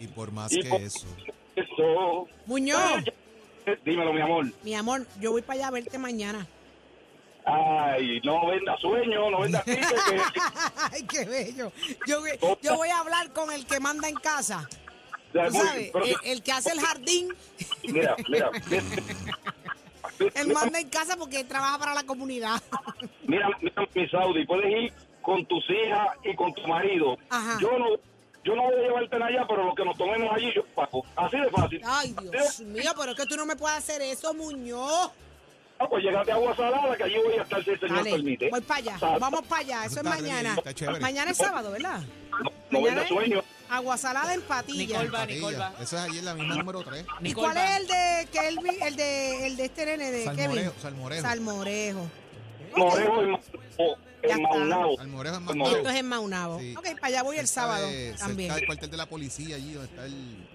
Y 0.00 0.06
por 0.08 0.32
más 0.32 0.52
Y 0.52 0.62
que 0.62 0.68
por- 0.68 0.80
eso. 0.80 1.06
Eso. 1.54 2.28
Muñoz, 2.46 3.04
Dímelo, 3.84 4.12
mi 4.12 4.20
amor. 4.20 4.46
mi 4.64 4.74
amor, 4.74 5.06
yo 5.20 5.30
voy 5.32 5.42
para 5.42 5.58
allá 5.60 5.68
a 5.68 5.70
verte 5.70 5.98
mañana. 5.98 6.46
Ay, 7.44 8.20
no 8.24 8.46
venda 8.46 8.76
sueño, 8.78 9.30
no 9.30 9.40
venda 9.40 9.62
que 9.64 9.78
Ay, 10.92 11.02
qué 11.06 11.24
bello. 11.24 11.72
Yo, 12.06 12.20
voy- 12.20 12.56
yo 12.62 12.76
voy 12.76 12.88
a 12.88 12.98
hablar 13.00 13.32
con 13.32 13.52
el 13.52 13.66
que 13.66 13.78
manda 13.80 14.08
en 14.08 14.14
casa. 14.16 14.68
Ya, 15.34 15.46
Tú 15.48 15.54
muy- 15.54 15.66
sabes, 15.66 15.90
pero- 15.92 16.04
el, 16.04 16.16
el 16.24 16.42
que 16.42 16.52
hace 16.52 16.72
el 16.72 16.80
jardín, 16.80 17.34
Mira, 17.84 18.16
mira. 18.28 18.50
él 20.34 20.52
manda 20.52 20.78
en 20.80 20.88
casa 20.88 21.16
porque 21.16 21.40
él 21.40 21.48
trabaja 21.48 21.78
para 21.78 21.94
la 21.94 22.04
comunidad. 22.04 22.60
Mira, 23.26 23.48
mira, 23.60 23.88
mi 23.94 24.08
Saudi, 24.08 24.44
puedes 24.46 24.70
ir 24.70 24.92
con 25.22 25.44
tus 25.46 25.64
hijas 25.70 26.08
y 26.24 26.34
con 26.34 26.52
tu 26.54 26.66
marido. 26.66 27.16
Ajá. 27.30 27.58
Yo 27.60 27.78
no 27.78 27.86
yo 28.44 28.56
no 28.56 28.62
voy 28.64 28.74
a 28.74 28.78
llevarte 28.82 29.16
allá, 29.16 29.46
pero 29.48 29.64
lo 29.64 29.74
que 29.74 29.84
nos 29.84 29.96
tomemos 29.96 30.34
allí 30.34 30.52
yo 30.54 30.64
pago. 30.74 31.04
Así 31.14 31.36
de 31.38 31.48
fácil. 31.48 31.80
Ay, 31.84 32.14
Dios 32.30 32.58
mío, 32.60 32.90
pero 32.98 33.12
es 33.12 33.16
que 33.16 33.26
tú 33.26 33.36
no 33.36 33.46
me 33.46 33.54
puedes 33.54 33.78
hacer 33.78 34.02
eso, 34.02 34.34
Muñoz. 34.34 35.10
Ah, 35.78 35.86
pues 35.88 36.02
llegate 36.04 36.32
a 36.32 36.34
Agua 36.34 36.54
Salada, 36.56 36.96
que 36.96 37.04
allí 37.04 37.16
voy 37.24 37.34
a 37.38 37.42
estar 37.42 37.62
si 37.64 37.70
el 37.70 37.78
señor 37.80 37.98
Dale, 37.98 38.10
permite. 38.10 38.50
voy 38.50 38.60
para 38.60 38.78
allá, 38.78 38.98
vamos 39.18 39.42
para 39.46 39.60
allá, 39.60 39.84
eso 39.84 39.98
es 40.00 40.04
mañana. 40.04 40.56
Mañana 41.00 41.30
es 41.30 41.36
sábado, 41.36 41.70
¿verdad? 41.70 42.00
No, 42.42 42.50
no 42.70 42.80
Mañana 42.80 43.02
es 43.02 43.08
sueño. 43.08 43.42
Aguasalada 43.76 44.34
en 44.34 44.42
Patilla. 44.42 44.86
Nicole 45.02 45.10
va, 45.10 45.26
Nicole 45.26 45.56
va. 45.56 45.72
Es 45.80 45.92
allí 45.94 46.18
en 46.18 46.24
la 46.26 46.34
misma 46.34 46.56
número 46.56 46.82
3. 46.82 47.04
¿Y 47.20 47.22
Nicole 47.24 47.46
cuál 47.46 47.56
va. 47.56 47.64
es 47.76 47.80
el 47.80 47.86
de 47.86 48.28
Kelvin, 48.32 48.82
el 48.82 48.96
de, 48.96 49.46
el 49.46 49.56
de 49.56 49.64
este 49.64 49.86
nene 49.86 50.10
de 50.10 50.24
Salmorejo, 50.24 50.52
Kevin? 50.54 50.72
Salmorejo. 50.82 51.22
Salmorejo. 51.22 52.10
Morejo 52.76 53.22
en, 53.22 53.30
Ya 53.30 54.34
en 54.34 54.40
está. 54.40 54.48
Maunao. 54.58 54.96
Salmorejo 54.96 55.34
es 55.36 55.40
más 55.42 55.56
Morejo. 55.56 55.76
Esto 55.76 55.88
es 55.90 55.96
en 55.96 56.06
Maunabo. 56.08 56.58
Sí. 56.60 56.74
Ok, 56.76 56.84
para 56.94 57.06
allá 57.06 57.22
voy 57.22 57.38
el 57.38 57.48
Cerca 57.48 57.60
sábado 57.62 57.86
de- 57.88 58.14
también. 58.18 58.48
Cerca 58.48 58.56
del 58.56 58.66
cuartel 58.66 58.90
de 58.90 58.96
la 58.96 59.06
policía 59.06 59.56
allí, 59.56 59.72
donde 59.72 59.88
está 59.88 60.04
el 60.06 60.48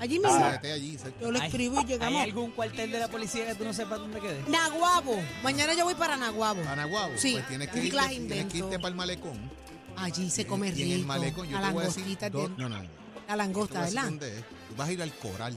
Allí 0.00 0.18
mismo. 0.20 0.38
CDT 0.38 0.72
allí. 0.72 0.98
cerca. 0.98 1.20
Yo 1.20 1.30
lo 1.32 1.40
¿Hay- 1.40 1.46
escribo 1.48 1.80
y 1.80 1.84
llegamos. 1.84 2.20
¿Hay 2.20 2.28
algún 2.28 2.50
cuartel 2.52 2.90
de 2.92 3.00
la 3.00 3.08
policía 3.08 3.46
que 3.46 3.54
tú 3.56 3.64
no 3.64 3.72
sepas 3.72 3.98
dónde 3.98 4.20
quede? 4.20 4.42
Naguabo. 4.48 5.18
Mañana 5.42 5.74
yo 5.74 5.84
voy 5.84 5.94
para 5.94 6.16
Naguabo. 6.16 6.62
Panaguabo. 6.62 7.12
Sí, 7.16 7.32
Pues 7.32 7.48
tienes 7.48 7.68
que, 7.68 7.80
un 7.80 7.86
irte, 7.86 8.08
tienes 8.08 8.46
que 8.52 8.58
irte 8.58 8.76
para 8.78 8.88
el 8.88 8.94
malecón. 8.94 9.50
Allí 10.00 10.30
se 10.30 10.46
come 10.46 10.68
y, 10.68 10.70
rico. 10.72 10.80
y 10.86 10.92
en 10.92 10.98
el 11.00 11.06
malecón 11.06 11.48
yo 11.48 11.58
la 11.60 11.68
te 11.68 11.72
voy 11.72 11.82
a 11.82 11.86
decir. 11.86 12.02
langostita 12.02 12.30
dos- 12.30 12.46
tiene- 12.56 12.62
no, 12.62 12.68
no, 12.68 12.76
no. 12.82 12.82
La 12.82 12.88
Te 12.88 13.26
voy 13.32 13.36
langosta, 13.36 13.80
¿verdad? 13.82 14.04
dónde 14.04 14.38
es. 14.38 14.44
Tú 14.44 14.74
vas 14.76 14.88
a 14.88 14.92
ir 14.92 15.02
al 15.02 15.12
coral. 15.14 15.56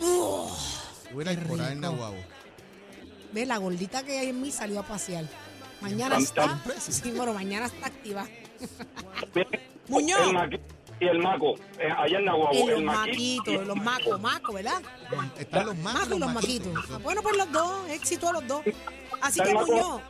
Uh, 0.00 0.48
Tú 1.10 1.20
ir 1.20 1.28
al 1.28 1.42
coral 1.46 1.72
en. 1.72 1.80
Nahuabo. 1.80 2.16
Ve, 3.32 3.46
la 3.46 3.56
gordita 3.58 4.02
que 4.02 4.18
hay 4.18 4.28
en 4.28 4.40
mí 4.40 4.50
salió 4.50 4.80
a 4.80 4.82
pasear. 4.82 5.24
Mañana 5.80 6.18
está. 6.18 6.60
Sí, 6.80 7.10
bueno, 7.12 7.32
mañana 7.34 7.66
está 7.66 7.86
activa. 7.86 8.26
Muñoz. 9.88 10.20
y 11.00 11.04
el 11.06 11.18
maco, 11.18 11.54
eh, 11.78 11.88
allá 11.98 12.18
en 12.18 12.24
Nahuabo. 12.24 12.52
En 12.54 12.60
los 12.70 12.78
el 12.78 12.84
maqui- 12.84 12.94
maquitos, 13.08 13.66
los 13.66 13.76
macos, 13.76 14.20
macos, 14.20 14.54
¿verdad? 14.54 14.82
Están 15.38 15.66
los 15.66 15.76
macos 15.78 16.00
Macos 16.00 16.16
y 16.16 16.20
los 16.20 16.32
maquitos. 16.32 16.84
Ah, 16.92 16.98
Bueno, 17.02 17.22
pues 17.22 17.36
los 17.36 17.50
dos, 17.52 17.88
éxito 17.90 18.28
a 18.28 18.32
los 18.34 18.46
dos. 18.46 18.62
Así 19.20 19.40
que 19.42 19.52
maco- 19.54 19.66
Muñoz, 19.72 20.00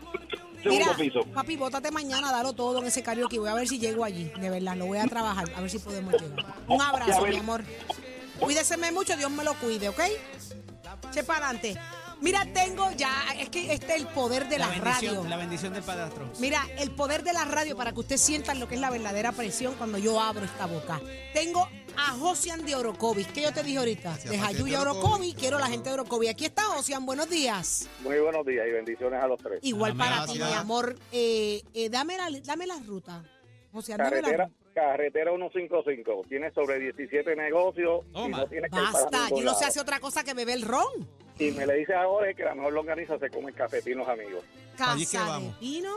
mira, 0.64 0.94
piso. 0.96 1.24
papi, 1.34 1.56
bótate 1.56 1.90
mañana, 1.90 2.30
dalo 2.30 2.52
todo 2.52 2.80
en 2.80 2.86
ese 2.86 3.02
karaoke. 3.02 3.38
Voy 3.38 3.48
a 3.48 3.54
ver 3.54 3.68
si 3.68 3.78
llego 3.78 4.04
allí, 4.04 4.24
de 4.38 4.50
verdad, 4.50 4.76
lo 4.76 4.86
voy 4.86 4.98
a 4.98 5.06
trabajar, 5.06 5.50
a 5.54 5.60
ver 5.60 5.70
si 5.70 5.78
podemos 5.78 6.12
llegar. 6.12 6.54
Un 6.68 6.80
abrazo, 6.80 7.26
mi 7.26 7.36
amor. 7.36 7.64
Cuídeseme 8.38 8.90
mucho, 8.92 9.16
Dios 9.16 9.30
me 9.30 9.44
lo 9.44 9.54
cuide, 9.54 9.88
¿ok? 9.88 10.00
Che 11.12 11.22
para 11.22 11.48
adelante. 11.48 11.78
Mira, 12.22 12.46
tengo 12.54 12.88
ya, 12.92 13.10
es 13.36 13.48
que 13.50 13.72
este 13.72 13.96
es 13.96 14.00
el 14.00 14.06
poder 14.06 14.48
de 14.48 14.56
la, 14.56 14.68
radio. 14.68 15.24
La 15.28 15.36
bendición 15.36 15.72
del 15.72 15.82
padrastro. 15.82 16.30
Mira, 16.38 16.64
el 16.78 16.92
poder 16.92 17.24
de 17.24 17.32
la 17.32 17.44
radio 17.44 17.76
para 17.76 17.92
que 17.92 17.98
ustedes 17.98 18.20
sientan 18.20 18.60
lo 18.60 18.68
que 18.68 18.76
es 18.76 18.80
la 18.80 18.90
verdadera 18.90 19.32
presión 19.32 19.74
cuando 19.74 19.98
yo 19.98 20.20
abro 20.20 20.44
esta 20.44 20.66
boca. 20.66 21.00
Tengo 21.34 21.68
a 21.96 22.12
Josian 22.12 22.64
de 22.64 22.74
Orocovis. 22.74 23.26
¿Qué 23.28 23.42
yo 23.42 23.52
te 23.52 23.62
dije 23.62 23.78
ahorita? 23.78 24.10
Gracias, 24.10 24.30
De 24.30 24.38
Jayuya 24.38 24.80
Orocovis. 24.80 25.34
Quiero 25.34 25.58
la 25.58 25.66
gente 25.68 25.88
de 25.90 25.94
Orocovis. 25.94 26.30
Aquí 26.30 26.44
está 26.44 26.62
Josian. 26.64 27.04
Buenos 27.06 27.28
días. 27.28 27.88
Muy 28.00 28.18
buenos 28.18 28.44
días 28.46 28.66
y 28.68 28.72
bendiciones 28.72 29.22
a 29.22 29.26
los 29.26 29.38
tres. 29.40 29.58
Igual 29.62 29.92
Amén. 29.92 30.08
para 30.08 30.26
ti, 30.26 30.38
mi 30.38 30.52
amor. 30.52 30.96
Eh, 31.12 31.62
eh, 31.74 31.88
dame, 31.90 32.16
la, 32.16 32.28
dame 32.44 32.66
la 32.66 32.78
ruta. 32.78 33.22
Josian, 33.72 33.98
dame 33.98 34.10
la 34.16 34.22
Carretera, 34.22 34.44
ruta. 34.46 34.56
carretera 34.74 35.30
155. 35.32 36.22
Tiene 36.28 36.50
sobre 36.52 36.78
17 36.78 37.36
negocios 37.36 38.00
y 38.14 38.28
no 38.28 38.46
tiene 38.46 38.68
que 38.68 38.76
Basta, 38.76 39.28
yo 39.30 39.42
no 39.42 39.54
sé 39.54 39.64
hacer 39.64 39.82
otra 39.82 40.00
cosa 40.00 40.24
que 40.24 40.34
beber 40.34 40.60
ron. 40.62 41.08
Y 41.38 41.50
me 41.52 41.66
le 41.66 41.74
dice 41.76 41.94
ahora 41.94 42.32
que 42.34 42.44
la 42.44 42.54
mejor 42.54 42.72
longaniza 42.74 43.18
se 43.18 43.30
come 43.30 43.50
en 43.50 43.54
cafetinos 43.56 44.06
amigos. 44.08 44.44
Casa 44.76 44.96
de 44.96 45.18
vamos. 45.18 45.56
pino, 45.56 45.96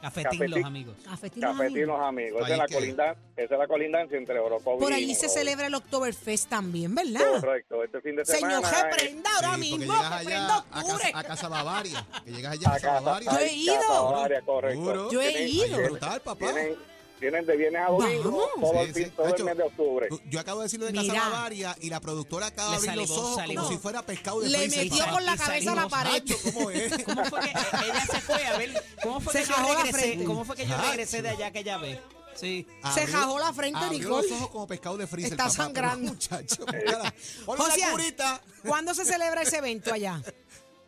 Cafetín, 0.00 0.30
Cafetín. 0.38 0.50
los 0.50 0.64
amigos. 0.64 0.96
cafetinos 1.04 1.56
Cafetinos 1.56 2.00
amigos. 2.00 2.08
amigos. 2.08 2.42
Esa 2.42 2.52
es, 2.52 2.58
la 2.58 2.66
que- 2.66 2.74
colindan, 2.74 3.16
esa 3.36 3.54
es 3.54 3.58
la 3.58 3.66
colindancia 3.68 4.18
entre 4.18 4.38
Orocovis 4.38 4.80
Por 4.82 4.92
allí 4.92 5.14
se 5.14 5.28
celebra 5.28 5.66
el 5.66 5.74
Oktoberfest 5.74 6.48
también, 6.48 6.94
¿verdad? 6.94 7.40
Correcto. 7.40 7.82
Este 7.84 8.00
fin 8.00 8.16
de 8.16 8.24
Señor, 8.24 8.64
semana. 8.64 8.70
que 8.70 8.78
eh, 8.78 8.96
prenda 8.98 9.30
ahora 9.36 9.54
Sí, 9.54 9.60
mismo, 9.60 9.94
que 9.94 10.24
prenda 10.26 10.56
a 10.70 10.82
casa, 10.82 11.08
a 11.18 11.24
casa 11.24 11.48
Bavaria. 11.48 12.06
Que 12.24 12.30
llegas 12.32 12.52
allá 12.52 12.68
a 12.68 12.70
a 12.70 12.74
casa 12.80 12.92
Bavaria. 13.00 13.30
Yo 13.32 13.38
he 13.38 13.52
ido. 13.54 13.74
Casa 13.74 14.00
Bavaria, 14.00 14.40
correcto. 14.42 15.10
Yo 15.10 15.20
he 15.22 15.42
ido. 15.48 15.76
Brutal, 15.78 16.20
papá. 16.20 16.38
Tienen, 16.52 16.76
tienen 17.18 17.44
de 17.46 17.56
viernes 17.56 17.82
a 17.82 17.90
domingo 17.90 18.48
todo, 18.60 18.72
Sí, 18.72 18.78
el, 18.80 18.94
sí. 18.94 19.10
todo 19.16 19.26
el 19.26 19.32
Nacho, 19.32 19.44
mes 19.44 19.56
de 19.56 19.62
octubre. 19.64 20.08
Yo 20.30 20.40
acabo 20.40 20.60
de 20.60 20.64
decirlo 20.64 20.86
de 20.86 20.92
Mira. 20.92 21.14
Casa 21.14 21.28
Bavaria 21.30 21.76
y 21.80 21.90
la 21.90 22.00
productora 22.00 22.46
acaba 22.46 22.70
de 22.70 22.76
abrir 22.76 22.96
los 22.96 23.10
ojos 23.10 23.36
salivó. 23.36 23.62
como 23.62 23.72
si 23.72 23.78
fuera 23.78 24.02
pescado 24.02 24.40
de 24.40 24.48
Le 24.48 24.68
metió 24.68 25.06
con 25.10 25.24
la 25.26 25.36
cabeza 25.36 25.72
a 25.72 25.74
la 25.74 25.88
pared. 25.88 26.22
Nacho, 26.24 26.36
¿cómo 26.52 26.70
es? 26.70 27.04
¿Cómo 27.04 27.24
fue 27.24 27.40
que 27.40 27.50
ella 27.50 28.06
se 28.10 28.20
fue 28.20 28.46
a 28.46 28.58
ver? 28.58 28.84
¿Cómo 29.02 29.20
fue 29.20 29.32
Se 29.32 29.38
que 29.42 29.46
yo 29.48 29.56
regresé? 29.74 29.92
frente. 29.98 30.24
¿Cómo 30.24 30.44
fue 30.44 30.56
que 30.56 30.66
yo 30.66 30.76
regresé 30.80 31.22
de 31.22 31.28
allá 31.30 31.50
que 31.50 31.58
ella 31.60 31.78
ve? 31.78 32.00
Sí. 32.34 32.66
Se 32.94 33.00
Abrió- 33.02 33.12
jajó 33.18 33.38
la 33.40 33.52
frente, 33.52 33.80
abrió 33.80 33.98
Nicole. 33.98 34.28
los 34.28 34.32
ojos 34.38 34.50
como 34.50 34.66
pescado 34.68 34.96
de 34.96 35.06
freezer, 35.08 35.32
Está 35.32 35.44
papá, 35.44 35.54
sangrando. 35.56 36.12
Muchacho, 36.12 36.64
curita. 37.92 38.40
¿Cuándo 38.64 38.94
se 38.94 39.04
celebra 39.04 39.42
ese 39.42 39.56
evento 39.58 39.92
allá? 39.92 40.22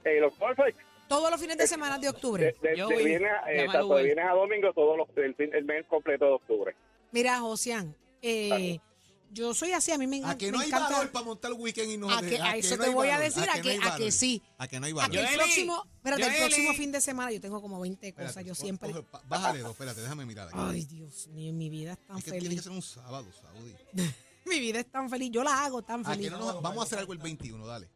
Eh, 0.04 0.20
los 0.20 0.32
Corflex, 0.34 0.76
Todos 1.10 1.28
los 1.30 1.40
fines 1.40 1.58
de 1.58 1.66
semana 1.66 1.96
de 1.98 2.02
de, 2.02 2.08
octubre. 2.08 2.54
de, 2.62 2.76
Yo 2.76 2.86
de 2.88 2.94
voy. 2.94 3.04
viernes, 3.04 3.32
eh, 3.48 3.66
tanto 3.70 3.96
de 3.96 4.04
viernes 4.04 4.24
a 4.26 4.32
domingo, 4.32 4.72
todos 4.72 4.96
los, 4.96 5.08
el, 5.16 5.34
fin- 5.34 5.50
el 5.52 5.64
mes 5.64 5.84
completo 5.88 6.24
de 6.24 6.30
octubre. 6.34 6.76
Mira, 7.10 7.40
Josian, 7.40 7.96
eh, 8.22 8.78
yo 9.32 9.52
soy 9.52 9.72
así, 9.72 9.90
a 9.90 9.98
mí 9.98 10.06
me, 10.06 10.24
A 10.24 10.38
que 10.38 10.46
me 10.46 10.52
no 10.52 10.60
hay 10.60 10.68
encanta. 10.68 10.88
valor 10.90 11.10
para 11.10 11.24
montar 11.24 11.50
el 11.50 11.56
weekend 11.58 11.90
y 11.90 11.96
no 11.96 12.08
A 12.10 12.20
que- 12.22 12.38
a 12.40 12.54
eso 12.56 12.76
no 12.76 12.84
te 12.84 12.90
voy 12.90 13.08
a 13.08 13.18
decir, 13.18 13.42
a 13.50 13.56
no 13.56 13.62
que- 13.62 13.70
hay 13.72 13.78
a 13.82 13.96
que 13.96 14.12
sí. 14.12 14.40
A 14.56 14.68
que 14.68 14.78
no 14.78 14.86
hay 14.86 14.92
A 14.92 14.94
valor. 14.94 15.10
que 15.10 15.18
el 15.20 15.34
próximo, 15.36 15.84
espérate, 15.96 16.22
el 16.22 16.36
próximo 16.36 16.74
fin 16.74 16.92
de 16.92 17.00
semana 17.00 17.32
yo 17.32 17.40
tengo 17.40 17.60
como 17.60 17.80
20 17.80 18.12
cosas, 18.12 18.28
Espérate, 18.28 18.48
yo 18.48 18.54
siempre. 18.54 18.92
coge, 18.92 19.04
bájale 19.28 19.58
dos, 19.60 19.72
espérate, 19.72 20.00
déjame 20.02 20.24
mirar 20.26 20.46
aquí. 20.46 20.56
Ay, 20.60 20.84
Dios 20.84 21.26
mío, 21.28 21.52
mi 21.52 21.68
vida 21.68 21.92
es 21.94 22.06
tan 22.06 22.18
es 22.18 22.24
que 22.24 22.30
tiene 22.30 22.44
que 22.44 22.48
feliz. 22.50 22.62
ser 22.62 22.72
un 22.72 22.82
sábado, 22.82 23.26
Saudi. 23.32 23.74
Mi 24.46 24.58
vida 24.58 24.80
es 24.80 24.86
tan 24.90 25.10
feliz, 25.10 25.30
yo 25.30 25.44
la 25.44 25.64
hago 25.64 25.82
tan 25.82 26.00
¿A 26.00 26.10
que 26.10 26.16
feliz. 26.16 26.30
no 26.32 26.38
nos- 26.38 26.62
vamos 26.62 26.78
a 26.78 26.82
hacer 26.86 26.98
algo 27.00 27.12
el 27.12 27.18
21, 27.18 27.66
dale. 27.66 27.88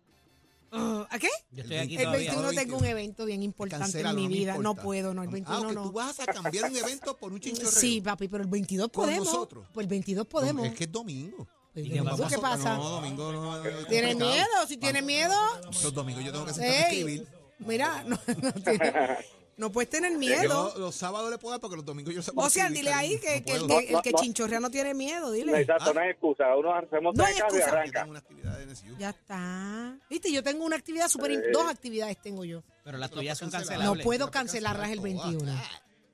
Ah, 0.76 1.06
¿A 1.10 1.18
qué? 1.18 1.28
Yo 1.52 1.62
El 1.62 1.72
estoy 1.72 1.76
aquí 1.76 1.96
El 1.96 2.02
todavía. 2.02 2.18
21 2.18 2.40
Todavía. 2.42 2.60
tengo 2.60 2.76
un 2.78 2.84
evento 2.84 3.24
bien 3.26 3.42
importante 3.42 3.84
Cancélalo, 3.84 4.18
en 4.18 4.28
mi 4.28 4.34
vida. 4.34 4.58
No 4.58 4.74
puedo, 4.74 5.14
no, 5.14 5.22
el 5.22 5.28
Ah, 5.28 5.32
21 5.32 5.68
ok, 5.68 5.74
no. 5.74 5.82
tú 5.84 5.92
vas 5.92 6.20
a 6.20 6.26
cambiar 6.26 6.70
un 6.70 6.76
evento 6.76 7.16
por 7.16 7.32
un 7.32 7.40
chinchorreo. 7.40 7.70
Sí, 7.70 8.00
papi, 8.00 8.28
pero 8.28 8.42
el 8.42 8.48
22 8.50 8.88
¿Con 8.90 9.04
podemos. 9.04 9.26
nosotros? 9.26 9.66
Pues 9.72 9.84
el 9.84 9.88
22 9.90 10.26
podemos. 10.26 10.66
Es 10.66 10.74
que 10.74 10.84
es 10.84 10.92
domingo. 10.92 11.46
Pues, 11.72 11.86
¿Y 11.86 11.90
qué 11.90 11.96
domingo, 11.98 12.16
pasa? 12.18 12.34
¿Qué 12.36 12.40
pasa? 12.40 12.76
No, 12.76 12.88
domingo 12.90 13.32
no. 13.32 13.64
es 13.64 13.86
¿Tienes 13.88 14.16
miedo? 14.16 14.46
Si 14.68 14.76
tienes 14.76 15.02
miedo, 15.04 15.34
Los 15.82 15.92
domingos 15.94 16.24
yo 16.24 16.32
tengo 16.32 16.44
que 16.46 16.52
sentarme 16.54 16.76
a 16.76 16.80
escribir. 16.88 17.26
mira, 17.58 18.04
no, 18.06 18.18
no, 18.42 18.52
tienes- 18.52 19.24
no 19.56 19.70
puedes 19.70 19.88
tener 19.90 20.16
miedo. 20.18 20.72
Yo 20.74 20.78
los 20.80 20.94
sábados 20.94 21.30
le 21.30 21.38
puedo 21.38 21.52
dar 21.52 21.60
porque 21.60 21.76
los 21.76 21.84
domingos 21.84 22.14
yo 22.14 22.20
O 22.36 22.50
sea, 22.50 22.68
dile 22.68 22.92
ahí 22.92 23.18
que, 23.20 23.44
que 23.44 23.52
el, 23.52 23.66
que, 23.66 23.78
el 23.94 24.02
que 24.02 24.12
chinchorrea 24.14 24.60
no 24.60 24.70
tiene 24.70 24.94
miedo, 24.94 25.30
dile. 25.32 25.60
Exacto, 25.60 25.94
no 25.94 26.00
hay 26.00 26.10
excusa. 26.10 26.56
Uno 26.56 26.74
hacemos 26.74 27.14
No 27.14 27.24
tres 27.24 27.36
hay 27.36 27.40
casas 27.42 27.58
y 27.58 27.62
arranca. 27.62 28.00
tengo 28.00 28.10
una 28.10 28.18
actividad 28.20 28.58
de 28.58 28.66
NSU. 28.66 28.96
Ya 28.98 29.10
está. 29.10 29.98
Viste, 30.10 30.32
yo 30.32 30.42
tengo 30.42 30.64
una 30.64 30.76
actividad 30.76 31.08
súper... 31.08 31.30
im- 31.32 31.52
Dos 31.52 31.70
actividades 31.70 32.20
tengo 32.20 32.44
yo. 32.44 32.62
Pero 32.84 32.98
las 32.98 33.10
tuyas 33.10 33.38
son 33.38 33.48
No 33.48 33.52
cancelables. 33.58 34.04
puedo 34.04 34.30
cancelarlas 34.30 34.90
el 34.90 35.00
21. 35.00 35.52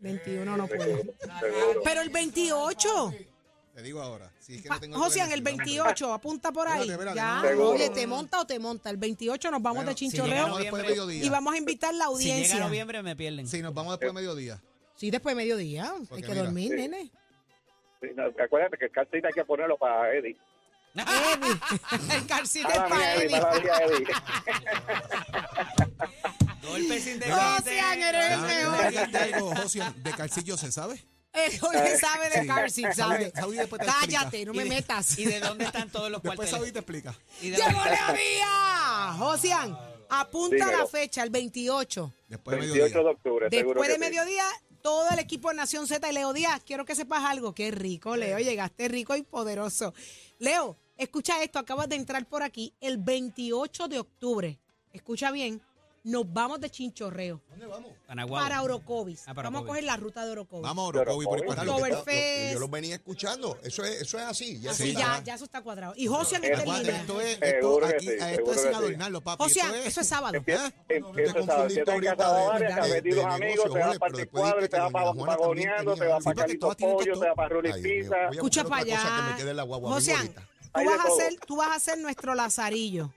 21 0.01 0.57
no 0.57 0.67
puedo. 0.67 0.85
Seguro. 0.85 1.81
Pero 1.85 2.01
el 2.01 2.09
28. 2.11 3.13
Te 3.81 3.87
digo 3.87 4.03
ahora. 4.03 4.31
Si 4.39 4.57
es 4.57 4.63
que 4.63 4.69
Pa- 4.69 4.75
no 4.75 4.81
tengo 4.83 4.99
Josian, 4.99 5.33
el 5.33 5.41
NSU, 5.41 5.45
vamos 5.45 5.61
a- 5.61 5.65
28, 5.65 6.13
apunta 6.13 6.53
por 6.53 6.69
ahí. 6.69 6.81
Espérate, 6.91 6.93
espérate, 6.93 7.17
Ya, 7.17 7.55
no. 7.55 7.69
Oye, 7.71 7.89
te 7.89 8.07
monta 8.07 8.41
o 8.41 8.47
te 8.47 8.59
monta. 8.59 8.91
El 8.91 8.99
28 8.99 9.51
nos 9.51 9.63
vamos 9.63 9.77
Bueno, 9.77 9.89
de 9.89 9.95
chinchorreo 9.95 10.29
llegamos 10.35 10.59
después 10.59 10.83
de 10.83 10.89
mediodía. 10.91 11.25
y 11.25 11.29
vamos 11.31 11.55
a 11.55 11.57
invitar 11.57 11.95
la 11.95 12.05
Si 12.09 12.25
llega 12.25 12.35
audiencia. 12.35 12.59
noviembre 12.61 13.03
me 13.03 13.17
pierden. 13.17 13.49
Sí, 13.49 13.63
nos 13.63 13.73
vamos 13.73 13.93
después 13.93 14.11
de 14.11 14.21
mediodía. 14.21 14.61
Sí, 14.97 15.11
después 15.11 15.35
de 15.35 15.43
mediodía. 15.43 15.95
Hay 16.11 16.21
que 16.21 16.29
mira, 16.29 16.43
dormir, 16.43 16.69
sí. 16.73 16.77
nene. 16.77 17.11
Sí, 18.03 18.09
no, 18.15 18.25
acuérdate 18.45 18.77
que 18.77 18.85
el 18.85 18.91
calcita 18.91 19.29
hay 19.29 19.33
que 19.35 19.45
ponerlo 19.47 19.79
para 19.79 20.13
Eddie. 20.15 20.37
Eddie. 20.95 22.17
el 22.17 22.27
calcito 22.27 22.69
es 22.69 22.77
Para 22.77 23.15
Eddie, 23.15 23.25
Eddie. 23.27 23.41
para 23.41 23.61
mí, 23.61 23.67
Eddie. 23.95 24.07
Golpe 26.69 27.01
sin 27.01 27.21
Josian, 27.23 28.03
eres 28.03 28.31
el 28.33 29.11
mejor. 29.11 29.57
Josian, 29.63 30.03
de 30.03 30.11
calcillo 30.13 30.57
se 30.59 30.71
sabe. 30.71 31.03
El 31.33 31.59
Jorge 31.61 31.97
sabe 31.97 32.29
de 32.31 32.41
Sí. 32.43 32.47
car 32.47 32.71
seat, 32.71 32.93
sabe. 32.95 33.17
Saudi- 33.31 33.33
Saudi 33.41 33.57
después 33.59 33.81
te 33.81 33.87
Cállate, 33.87 34.17
explica. 34.43 34.45
no 34.47 34.55
me 34.55 34.65
¿Y 34.65 34.69
de- 34.69 34.75
metas. 34.75 35.19
¿Y 35.19 35.25
de 35.27 35.41
dónde 35.41 35.65
están 35.65 35.89
todos 35.91 36.11
los 36.11 36.21
Después 36.23 36.37
cuarteles? 36.37 36.51
Saudi 36.61 36.73
te 36.73 36.79
explica. 36.81 37.15
¿Y 37.41 37.51
de 37.51 37.57
¡Llegó 37.57 37.71
dónde- 37.79 37.91
Leodía! 37.91 39.15
Josian, 39.19 39.79
apunta 40.09 40.57
Dímelo. 40.57 40.79
la 40.79 40.87
fecha, 40.87 41.23
el 41.23 41.31
28. 41.31 42.13
Después 42.29 42.57
de 42.57 42.61
28 42.63 42.85
mediodía. 42.85 43.03
de 43.05 43.11
octubre, 43.15 43.49
seguro 43.51 43.81
Después 43.81 43.87
que 43.89 43.99
de 43.99 44.05
sí. 44.07 44.11
mediodía, 44.11 44.45
todo 44.83 45.09
el 45.11 45.19
equipo 45.19 45.49
de 45.51 45.55
Nación 45.57 45.87
Z 45.87 46.09
y 46.09 46.13
Leo 46.13 46.33
Díaz, 46.33 46.63
quiero 46.67 46.85
que 46.85 46.95
sepas 46.95 47.23
algo. 47.25 47.55
Qué 47.55 47.71
rico, 47.71 48.17
Leo. 48.17 48.39
Llegaste 48.39 48.89
rico 48.89 49.15
y 49.15 49.23
poderoso. 49.23 49.95
Leo, 50.39 50.77
escucha 50.97 51.43
esto, 51.43 51.59
acabas 51.59 51.89
de 51.89 51.97
entrar 51.97 52.27
por 52.27 52.43
aquí. 52.43 52.75
El 52.81 52.99
28 52.99 53.89
de 53.89 53.99
octubre, 54.01 54.59
escucha 54.93 55.31
bien, 55.31 55.61
nos 56.03 56.33
vamos 56.33 56.61
de 56.61 56.71
chinchorreo 56.71 57.43
Panaguao. 58.07 58.43
para 58.43 58.63
Orocovis. 58.63 59.23
Ah, 59.27 59.35
para 59.35 59.49
vamos 59.51 59.59
a 59.59 59.63
Orocovis. 59.63 59.69
coger 59.69 59.85
la 59.85 59.97
ruta 59.97 60.25
de 60.25 60.31
Orocovis. 60.33 60.63
Vamos, 60.63 60.89
Orocovi 60.89 61.25
por 61.27 61.59
arriba. 61.59 61.75
Oktoberfest. 61.75 62.53
Yo 62.55 62.59
los 62.59 62.71
venía 62.71 62.95
escuchando. 62.95 63.59
Eso 63.63 63.85
es, 63.85 64.01
eso 64.03 64.19
es 64.19 64.25
así. 64.25 64.59
Ya 64.61 64.71
Así 64.71 64.89
está. 64.91 65.01
ya, 65.19 65.23
ya 65.25 65.35
eso 65.35 65.45
está 65.45 65.61
cuadrado. 65.63 65.93
Y 65.97 66.07
está 66.47 66.55
en 66.55 66.61
Aguante, 66.61 66.85
línea. 66.85 67.01
esto 67.03 67.21
es, 67.21 67.39
Seguro 67.39 67.87
esto, 67.87 67.89
que 67.89 67.95
aquí, 67.97 68.07
sí, 68.07 68.13
esto 68.15 68.27
seguro 68.35 68.53
es 68.53 68.61
sin 68.61 68.71
que 68.71 68.77
sí. 68.77 68.83
adornarlo, 68.83 69.21
papi. 69.21 69.43
Josian, 69.45 69.67
esto 69.67 69.79
es, 69.79 69.87
eso 69.87 70.01
es 70.01 70.07
sábado. 70.09 70.37
Empieza, 70.37 70.67
¿Ah? 70.67 70.73
empieza 70.89 71.33
Te 71.35 71.39
confundiste 71.41 71.81
en 71.83 71.91
ahorita 71.91 72.17
casa 72.17 72.35
de- 72.35 73.01
de- 73.03 73.09
y 73.09 73.13
de 73.13 73.17
los 73.17 73.25
negocio, 73.27 73.29
amigos, 73.31 73.65
te 73.73 73.79
vas 73.79 73.99
para 73.99 73.99
pero 73.99 74.07
el 74.09 74.17
después 74.17 74.41
cuadro, 74.43 74.57
dijiste 74.57 74.77
te 74.77 74.83
vas 74.83 74.93
para 74.93 75.13
Juana 75.13 75.37
también 75.37 75.69
te 75.69 75.77
tenía- 75.77 75.85
vas 75.85 75.95
Sí, 75.95 75.99
para 76.01 76.23
porque 76.25 76.41
Carlitos 76.41 76.77
Pollo, 76.77 77.05
todo. 77.13 77.21
te 77.21 77.27
vas 77.29 77.37
para 77.37 77.49
Rulis 77.51 77.75
Ay, 77.75 77.83
Dios 77.83 77.93
mío. 77.93 78.03
Pizza. 78.03 78.17
Voy 78.17 78.25
a 78.27 78.31
Escucha 78.31 78.63
buscar 78.63 78.71
para 78.71 78.83
otra 78.83 78.97
cosa 78.97 79.15
allá. 79.17 79.27
que 79.27 79.33
me 79.33 79.39
quede 79.39 79.51
en 79.51 79.57
la 79.57 79.63
guagua 79.65 79.91
Josian, 79.93 80.17
ahorita. 80.17 80.41
tú 80.41 80.69
Hay 80.73 80.85
de 80.85 80.91
vas, 80.91 81.01
a 81.01 81.09
todo. 81.09 81.17
ser, 81.19 81.35
tú 81.47 81.57
vas 81.57 81.77
a 81.77 81.79
ser 81.81 81.99
nuestro 81.99 82.35
lazarillo. 82.35 83.13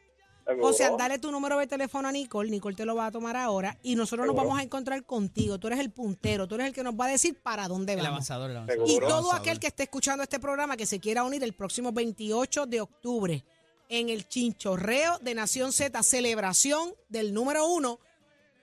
O 0.61 0.73
sea, 0.73 0.91
dale 0.97 1.19
tu 1.19 1.31
número 1.31 1.57
de 1.57 1.67
teléfono 1.67 2.07
a 2.07 2.11
Nicole, 2.11 2.49
Nicole 2.49 2.75
te 2.75 2.85
lo 2.85 2.95
va 2.95 3.05
a 3.07 3.11
tomar 3.11 3.37
ahora 3.37 3.77
y 3.81 3.95
nosotros 3.95 4.27
nos 4.27 4.35
vamos 4.35 4.59
a 4.59 4.63
encontrar 4.63 5.03
contigo. 5.05 5.57
Tú 5.57 5.67
eres 5.67 5.79
el 5.79 5.89
puntero, 5.91 6.47
tú 6.47 6.55
eres 6.55 6.67
el 6.67 6.73
que 6.73 6.83
nos 6.83 6.93
va 6.95 7.05
a 7.05 7.09
decir 7.09 7.39
para 7.41 7.67
dónde 7.67 7.93
El 7.93 7.99
vamos. 7.99 8.09
avanzador, 8.11 8.51
el 8.51 8.57
avanzador. 8.57 8.89
Y 8.89 8.99
todo 8.99 9.05
Avanzador. 9.13 9.39
aquel 9.39 9.59
que 9.59 9.67
esté 9.67 9.83
escuchando 9.83 10.21
este 10.23 10.39
programa 10.39 10.75
que 10.75 10.85
se 10.85 10.99
quiera 10.99 11.23
unir 11.23 11.43
el 11.43 11.53
próximo 11.53 11.91
28 11.93 12.65
de 12.65 12.81
octubre 12.81 13.43
en 13.89 14.09
el 14.09 14.27
Chinchorreo 14.27 15.19
de 15.19 15.33
Nación 15.35 15.71
Z, 15.71 16.01
celebración 16.03 16.93
del 17.09 17.33
número 17.33 17.65
uno, 17.67 17.99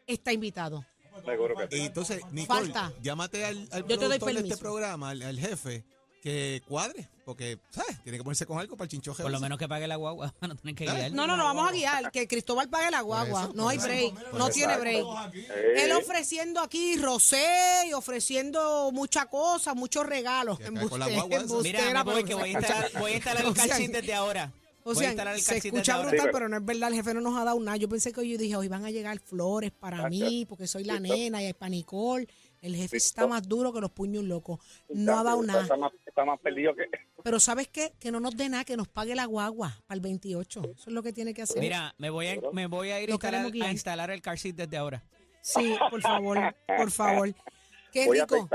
está 0.06 0.32
invitado. 0.32 0.84
Y 1.70 1.80
entonces, 1.80 2.20
Nicole, 2.30 2.72
Falta. 2.72 2.92
llámate 3.02 3.44
al, 3.44 3.68
al 3.72 3.86
Yo 3.86 3.98
te 3.98 4.06
doy 4.06 4.18
productor 4.18 4.32
de 4.42 4.48
este 4.48 4.56
programa, 4.56 5.10
al, 5.10 5.22
al 5.22 5.38
jefe, 5.38 5.84
que 6.22 6.62
cuadre, 6.66 7.08
porque, 7.30 7.60
¿sabes? 7.70 8.02
Tiene 8.02 8.18
que 8.18 8.24
ponerse 8.24 8.44
con 8.44 8.58
algo 8.58 8.76
para 8.76 8.86
el 8.86 8.90
chinchoje. 8.90 9.22
Por 9.22 9.30
lo 9.30 9.38
menos 9.38 9.56
que 9.56 9.68
pague 9.68 9.86
la 9.86 9.94
guagua. 9.94 10.34
No 10.40 10.56
tienen 10.56 10.74
que 10.74 10.84
guiar. 10.84 11.12
No, 11.12 11.28
no, 11.28 11.36
no, 11.36 11.44
vamos 11.44 11.68
a 11.68 11.72
guiar, 11.72 12.10
que 12.10 12.26
Cristóbal 12.26 12.68
pague 12.68 12.90
la 12.90 13.02
guagua. 13.02 13.42
eso, 13.44 13.52
no 13.54 13.68
hay 13.68 13.78
eso. 13.78 13.86
break, 13.86 14.32
no 14.32 14.48
tiene 14.48 14.76
break. 14.78 15.06
Eh, 15.34 15.84
Él 15.84 15.92
ofreciendo 15.92 16.58
aquí 16.58 16.96
rosé 16.96 17.86
y 17.86 17.92
ofreciendo 17.92 18.90
muchas 18.92 19.26
cosas, 19.26 19.76
muchos 19.76 20.04
regalos. 20.06 20.58
Con 20.88 20.98
la 20.98 21.06
guagua 21.08 21.38
Mira, 21.62 22.02
voy, 22.02 22.24
que 22.24 22.34
voy 22.34 22.48
a 22.48 22.52
instalar, 22.52 22.90
voy 22.98 23.12
a 23.12 23.14
instalar 23.14 23.42
sea, 23.44 23.52
calcín 23.54 23.92
desde 23.92 24.12
ahora. 24.12 24.52
O 24.82 24.92
voy 24.92 24.96
a 24.96 24.98
sea, 24.98 25.08
instalar 25.10 25.34
el 25.36 25.40
se 25.40 25.56
escucha 25.58 25.76
desde 25.78 25.92
ahora. 25.92 26.08
brutal, 26.08 26.26
Sí, 26.26 26.32
pero 26.32 26.48
no 26.48 26.56
es 26.56 26.64
verdad. 26.64 26.88
El 26.88 26.94
jefe 26.96 27.14
no 27.14 27.20
nos 27.20 27.38
ha 27.38 27.44
dado 27.44 27.60
nada. 27.60 27.76
Yo 27.76 27.88
pensé 27.88 28.12
que 28.12 28.18
hoy 28.20 28.36
dije, 28.36 28.56
hoy 28.56 28.66
van 28.66 28.84
a 28.84 28.90
llegar 28.90 29.20
flores 29.20 29.70
para 29.70 30.08
mí, 30.08 30.46
porque 30.48 30.66
soy 30.66 30.82
la 30.82 30.98
nena 30.98 31.40
y 31.44 31.46
es 31.46 31.54
para 31.54 31.70
Nicole. 31.70 32.26
El 32.62 32.76
jefe 32.76 32.98
está 32.98 33.26
más 33.26 33.48
duro 33.48 33.72
que 33.72 33.80
los 33.80 33.90
puños 33.90 34.22
locos. 34.24 34.58
No 34.90 35.18
ha 35.18 35.22
dado 35.22 35.40
Está 35.40 35.52
nada. 35.62 35.76
más, 35.78 35.92
está 36.04 36.24
más 36.26 36.38
perdido 36.40 36.74
que... 36.74 36.82
Pero 37.22 37.40
¿sabes 37.40 37.68
qué? 37.68 37.92
Que 38.00 38.10
no 38.10 38.20
nos 38.20 38.36
dé 38.36 38.48
nada, 38.48 38.64
que 38.64 38.76
nos 38.76 38.88
pague 38.88 39.14
la 39.14 39.24
guagua 39.26 39.76
para 39.86 39.96
el 39.96 40.00
28. 40.00 40.60
Eso 40.64 40.72
es 40.86 40.86
lo 40.92 41.02
que 41.02 41.12
tiene 41.12 41.34
que 41.34 41.42
hacer. 41.42 41.58
Mira, 41.60 41.94
me 41.98 42.10
voy 42.10 42.28
a, 42.28 42.38
me 42.52 42.66
voy 42.66 42.90
a 42.90 43.00
ir 43.00 43.10
a 43.10 43.70
instalar, 43.70 44.10
a 44.10 44.14
el 44.14 44.22
car 44.22 44.38
seat 44.38 44.56
desde 44.56 44.76
ahora. 44.76 45.02
Sí, 45.42 45.74
por 45.90 46.00
favor, 46.02 46.54
por 46.76 46.90
favor. 46.90 47.34
Qué 47.92 48.06
Voy 48.06 48.20
rico. 48.20 48.48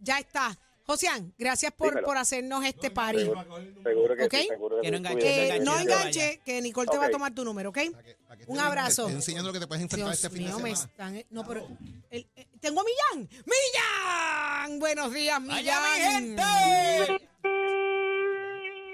Ya 0.00 0.18
está. 0.18 0.56
Josian, 0.84 1.34
gracias 1.36 1.72
por, 1.72 2.00
por 2.04 2.16
hacernos 2.16 2.64
este 2.64 2.92
party. 2.92 3.18
Seguro, 3.22 3.44
seguro 3.82 4.16
que 4.16 4.24
¿Ok? 4.26 4.34
sí, 4.34 4.46
seguro 4.48 4.76
que 4.76 4.82
Que 4.82 4.90
no 4.92 4.96
enganche. 4.98 5.56
Eh, 5.56 5.60
no 5.60 5.78
enganche, 5.80 6.40
que 6.44 6.62
Nicole 6.62 6.88
te 6.88 6.96
va 6.96 7.06
a 7.06 7.10
tomar 7.10 7.34
tu 7.34 7.44
número, 7.44 7.70
¿ok? 7.70 7.78
Para 7.90 8.04
que- 8.04 8.14
para 8.14 8.36
que 8.36 8.44
Un 8.46 8.60
abrazo. 8.60 9.02
estoy 9.02 9.16
enseñando 9.16 9.48
lo 9.48 9.52
que 9.54 9.58
te 9.58 9.66
puedes 9.66 9.82
enfrentar 9.82 10.10
Dios 10.12 10.24
este 10.24 10.30
fin 10.30 10.44
mío, 10.46 10.56
de 10.58 10.62
me 10.62 10.76
semana. 10.76 10.90
están. 11.18 11.24
No, 11.30 11.44
pero. 11.44 11.66
el- 12.10 12.28
eh, 12.36 12.46
tengo 12.60 12.82
a 12.82 12.84
Millán. 12.84 13.28
¡Millán! 13.46 14.78
Buenos 14.78 15.12
días, 15.12 15.40
Millán. 15.40 15.82
¡Vaya, 15.82 16.20
mi 16.20 16.26
gente! 16.36 17.28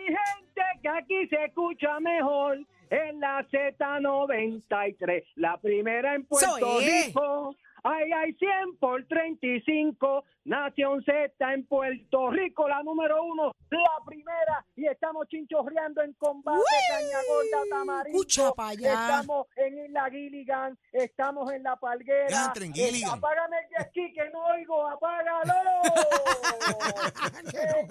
Gente 0.07 0.63
que 0.83 0.89
aquí 0.89 1.27
se 1.29 1.45
escucha 1.45 2.01
mejor 2.01 2.59
en 2.91 3.21
la 3.21 3.47
Z93, 3.49 5.25
la 5.37 5.57
primera 5.57 6.15
en 6.15 6.25
Puerto. 6.25 6.79
Rico. 6.81 7.57
Ay, 7.85 8.13
hay 8.13 8.33
100 8.35 8.77
por 8.79 9.05
35, 9.07 10.25
Nación 10.45 11.03
Z 11.05 11.53
en 11.53 11.67
Puerto 11.67 12.31
Rico, 12.31 12.69
la 12.69 12.83
número 12.83 13.25
uno, 13.25 13.53
la 13.71 14.05
primera, 14.07 14.65
y 14.77 14.87
estamos 14.87 15.27
chinchorreando 15.29 16.01
en 16.03 16.13
combate, 16.15 16.59
¡Uy! 16.59 16.65
Caña 16.91 17.19
Gorda, 17.29 17.69
Tamarindo, 17.71 18.19
Escucha 18.21 18.53
pa' 18.53 18.69
allá. 18.69 18.93
estamos 18.93 19.47
en 19.57 19.79
Isla 19.85 20.11
Gilligan, 20.11 20.79
estamos 20.93 21.53
en 21.53 21.63
La 21.65 21.75
Palguera, 21.77 22.53
en 22.55 22.73
Gilligan. 22.73 23.11
Eh, 23.11 23.17
apágame 23.17 23.57
el 23.59 23.69
jet 23.69 23.89
ski 23.89 24.13
que 24.13 24.31
no 24.31 24.45
oigo, 24.47 24.87
apágalo. 24.87 25.55
El 27.53 27.89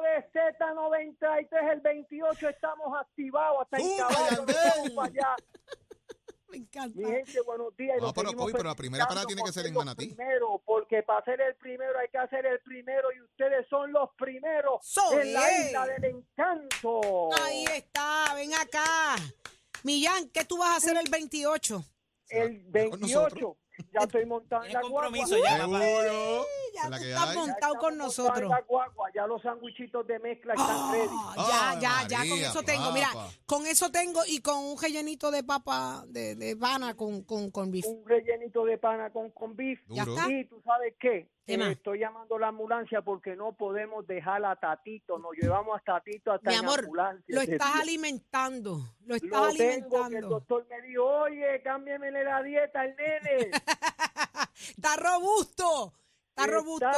de 0.00 0.24
Z93, 0.32 1.72
el 1.72 1.80
28 1.80 2.48
estamos 2.48 2.98
activados 2.98 3.62
hasta 3.62 3.78
¡Zumba, 3.78 4.08
caballo, 4.08 4.94
para 4.94 5.08
allá. 5.08 5.36
Me 6.48 6.56
encanta. 6.56 6.98
Mi 6.98 7.04
gente, 7.04 7.40
buenos 7.42 7.76
días. 7.76 7.96
No, 7.98 8.06
los 8.06 8.14
pero, 8.14 8.32
Kobe, 8.32 8.52
pero 8.52 8.68
la 8.68 8.74
primera 8.74 9.06
parada 9.06 9.26
tiene 9.26 9.42
que 9.42 9.52
ser 9.52 9.66
en 9.66 9.74
Manatí. 9.74 10.06
Primero, 10.14 10.62
porque 10.64 11.02
para 11.02 11.22
ser 11.24 11.40
el 11.40 11.54
primero 11.56 11.98
hay 11.98 12.08
que 12.08 12.18
hacer 12.18 12.46
el 12.46 12.60
primero 12.60 13.08
y 13.12 13.20
ustedes 13.20 13.66
son 13.68 13.92
los 13.92 14.08
primeros 14.16 14.80
Eso 14.82 15.20
en 15.20 15.32
la 15.34 15.58
isla 15.58 15.86
del 15.86 16.04
encanto. 16.04 17.30
Ahí 17.42 17.64
está, 17.64 18.32
ven 18.34 18.54
acá. 18.54 19.16
Millán, 19.82 20.28
¿qué 20.30 20.44
tú 20.44 20.58
vas 20.58 20.70
a 20.70 20.76
hacer 20.76 20.96
el 20.96 21.10
28? 21.10 21.84
El 22.30 22.90
con 22.90 23.00
nosotros. 23.00 23.56
28, 23.78 23.92
ya 23.92 24.00
estoy 24.04 24.26
montando 24.26 24.66
la 24.66 24.80
guagua. 24.80 25.02
compromiso 25.02 25.36
ya, 25.42 25.58
papá. 25.58 25.80
Ya 26.78 26.84
Es 26.84 26.90
la 26.90 26.96
tú 26.98 27.02
que 27.02 27.08
estás 27.10 27.28
hay. 27.28 27.34
Ya 27.34 27.40
montado 27.40 27.74
con 27.76 27.98
nosotros. 27.98 28.48
la 28.50 28.60
guagua, 28.62 29.10
ya 29.14 29.26
los 29.26 29.42
sándwichitos 29.42 30.06
de 30.06 30.18
mezcla 30.20 30.54
están 30.54 30.92
ready. 30.92 31.08
Ah, 31.36 31.70
Ave 31.72 31.80
ya, 31.82 32.02
ya, 32.08 32.08
ya, 32.08 32.18
con 32.30 32.38
eso 32.38 32.62
tengo. 32.62 32.92
Mira, 32.92 33.08
con 33.46 33.66
eso 33.66 33.90
tengo 33.90 34.20
y 34.26 34.40
con 34.40 34.58
un 34.58 34.80
rellenito 34.80 35.30
de 35.30 35.42
papa 35.44 36.04
de, 36.06 36.34
de 36.36 36.56
pana 36.56 36.94
con, 36.94 37.22
con, 37.24 37.50
con 37.50 37.70
beef. 37.70 37.84
Un 37.86 38.06
rellenito 38.06 38.64
de 38.64 38.78
pana 38.78 39.10
con, 39.10 39.30
con 39.30 39.56
beef. 39.56 39.80
Ya 39.88 40.02
está. 40.04 40.30
Y 40.30 40.44
tú 40.44 40.60
sabes 40.64 40.94
qué, 41.00 41.28
¿Qué 41.46 41.54
Eh, 41.54 41.72
estoy 41.72 41.98
llamando 42.00 42.36
a 42.36 42.40
la 42.40 42.48
ambulancia 42.48 43.00
porque 43.02 43.34
no 43.34 43.52
podemos 43.52 44.06
dejar 44.06 44.44
a 44.44 44.54
Tatito, 44.56 45.18
nos 45.18 45.32
llevamos 45.40 45.78
a 45.80 45.82
Tatito 45.82 46.32
hasta 46.32 46.50
Mi 46.50 46.56
amor, 46.56 46.80
ambulancia. 46.80 47.24
lo 47.28 47.40
estás 47.40 47.76
alimentando. 47.80 48.80
Lo 49.06 49.14
estás 49.14 49.30
Lo 49.30 49.48
tengo, 49.54 49.56
que 49.56 49.64
el 49.64 49.74
alimentando. 49.74 50.28
doctor 50.28 50.66
me 50.68 50.82
dijo, 50.86 51.04
oye, 51.04 51.62
cámbiame 51.64 52.10
la 52.10 52.42
dieta 52.42 52.80
al 52.82 52.94
nene. 52.96 53.50
Está 54.76 54.96
robusto. 54.96 55.94
Está 56.38 56.52
robusto. 56.52 56.88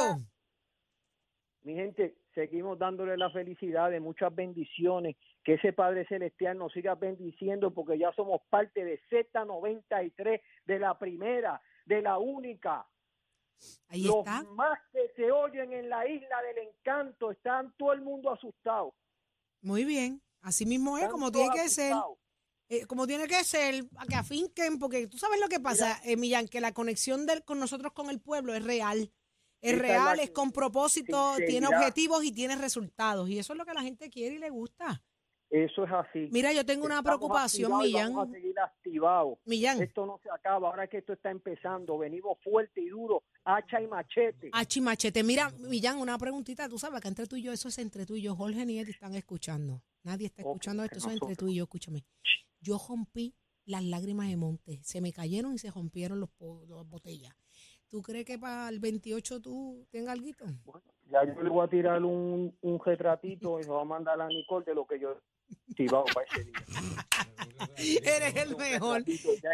Mi 1.63 1.75
gente, 1.75 2.17
seguimos 2.33 2.79
dándole 2.79 3.17
la 3.17 3.29
felicidad 3.29 3.89
de 3.91 3.99
muchas 3.99 4.33
bendiciones. 4.33 5.15
Que 5.43 5.55
ese 5.55 5.73
Padre 5.73 6.05
Celestial 6.07 6.57
nos 6.57 6.71
siga 6.71 6.95
bendiciendo 6.95 7.73
porque 7.73 7.97
ya 7.97 8.11
somos 8.13 8.41
parte 8.49 8.85
de 8.85 9.01
Z93, 9.09 10.41
de 10.65 10.79
la 10.79 10.97
primera, 10.99 11.61
de 11.85 12.01
la 12.01 12.19
única. 12.19 12.85
Ahí 13.89 14.03
Los 14.03 14.19
está. 14.19 14.43
más 14.53 14.79
que 14.91 15.11
se 15.15 15.31
oyen 15.31 15.73
en 15.73 15.89
la 15.89 16.07
isla 16.07 16.41
del 16.43 16.67
encanto, 16.67 17.31
están 17.31 17.73
todo 17.77 17.93
el 17.93 18.01
mundo 18.01 18.31
asustado. 18.31 18.93
Muy 19.61 19.85
bien. 19.85 20.21
Así 20.41 20.65
mismo 20.65 20.97
es, 20.97 21.03
Están 21.03 21.11
como 21.11 21.31
tiene 21.31 21.53
que 21.53 21.69
ser. 21.69 21.93
Eh, 22.69 22.85
como 22.85 23.05
tiene 23.05 23.27
que 23.27 23.43
ser, 23.43 23.83
a 23.97 24.05
que 24.05 24.15
afinquen, 24.15 24.79
porque 24.79 25.05
tú 25.07 25.17
sabes 25.17 25.41
lo 25.41 25.49
que 25.49 25.59
pasa, 25.59 25.99
eh, 26.05 26.15
Millán, 26.15 26.47
que 26.47 26.61
la 26.61 26.73
conexión 26.73 27.25
del, 27.25 27.43
con 27.43 27.59
nosotros 27.59 27.91
con 27.91 28.09
el 28.09 28.21
pueblo 28.21 28.53
es 28.53 28.63
real. 28.63 29.11
Es 29.61 29.73
Esa 29.73 29.81
real, 29.81 30.19
es 30.19 30.31
con 30.31 30.51
propósito, 30.51 31.35
tiene 31.45 31.67
objetivos 31.67 32.23
y 32.23 32.31
tiene 32.31 32.55
resultados. 32.55 33.29
Y 33.29 33.37
eso 33.37 33.53
es 33.53 33.59
lo 33.59 33.65
que 33.65 33.73
la 33.73 33.83
gente 33.83 34.09
quiere 34.09 34.35
y 34.35 34.39
le 34.39 34.49
gusta. 34.49 35.03
Eso 35.51 35.83
es 35.83 35.91
así. 35.91 36.29
Mira, 36.31 36.53
yo 36.53 36.65
tengo 36.65 36.85
una 36.85 36.99
Estamos 36.99 37.19
preocupación, 37.19 37.73
y 37.81 37.87
Millán. 37.87 38.13
Vamos 38.13 38.29
a 38.29 38.31
seguir 38.31 38.57
activados. 38.57 39.37
Millán, 39.43 39.81
Esto 39.81 40.05
no 40.05 40.17
se 40.23 40.29
acaba. 40.31 40.69
Ahora 40.69 40.87
que 40.87 40.99
esto 40.99 41.11
está 41.11 41.29
empezando, 41.29 41.97
venimos 41.97 42.37
fuerte 42.41 42.81
y 42.81 42.87
duro, 42.87 43.23
hacha 43.43 43.81
y 43.81 43.87
machete. 43.87 44.49
Achi 44.53 44.79
Machete. 44.79 45.23
Mira, 45.23 45.51
Millán, 45.59 45.97
una 45.97 46.17
preguntita. 46.17 46.69
Tú 46.69 46.79
sabes 46.79 47.01
que 47.01 47.09
entre 47.09 47.27
tú 47.27 47.35
y 47.35 47.43
yo, 47.43 47.51
eso 47.51 47.67
es 47.67 47.77
entre 47.79 48.05
tú 48.05 48.15
y 48.15 48.21
yo. 48.21 48.33
Jorge 48.33 48.65
ni 48.65 48.79
están 48.79 49.13
escuchando. 49.15 49.83
Nadie 50.03 50.27
está 50.27 50.41
escuchando 50.41 50.85
esto, 50.85 50.99
eso 50.99 51.09
es 51.09 51.21
entre 51.21 51.35
tú 51.35 51.49
y 51.49 51.55
yo. 51.55 51.65
Escúchame. 51.65 52.05
Yo 52.61 52.79
rompí 52.87 53.35
las 53.65 53.83
lágrimas 53.83 54.29
de 54.29 54.37
monte. 54.37 54.79
Se 54.83 55.01
me 55.01 55.11
cayeron 55.11 55.53
y 55.53 55.57
se 55.57 55.69
rompieron 55.69 56.21
los, 56.21 56.29
las 56.69 56.87
botellas. 56.87 57.35
¿Tú 57.91 58.01
crees 58.01 58.23
que 58.23 58.39
para 58.39 58.69
el 58.69 58.79
28 58.79 59.41
tú 59.41 59.85
tengas 59.91 60.17
algo? 60.17 60.29
Ya 61.09 61.25
yo 61.25 61.41
le 61.41 61.49
voy 61.49 61.65
a 61.65 61.69
tirar 61.69 62.01
un, 62.01 62.57
un 62.61 62.79
retratito 62.79 63.59
y 63.59 63.63
se 63.63 63.69
va 63.69 63.81
a 63.81 63.85
mandar 63.85 64.19
a 64.21 64.27
Nicole 64.27 64.63
de 64.63 64.73
lo 64.73 64.87
que 64.87 64.97
yo 64.97 65.11
he 65.11 65.71
activado 65.71 66.05
para 66.13 66.25
ese 66.25 66.45
día. 66.45 66.53
Eres 68.03 68.35
el 68.37 68.55
mejor. 68.55 69.03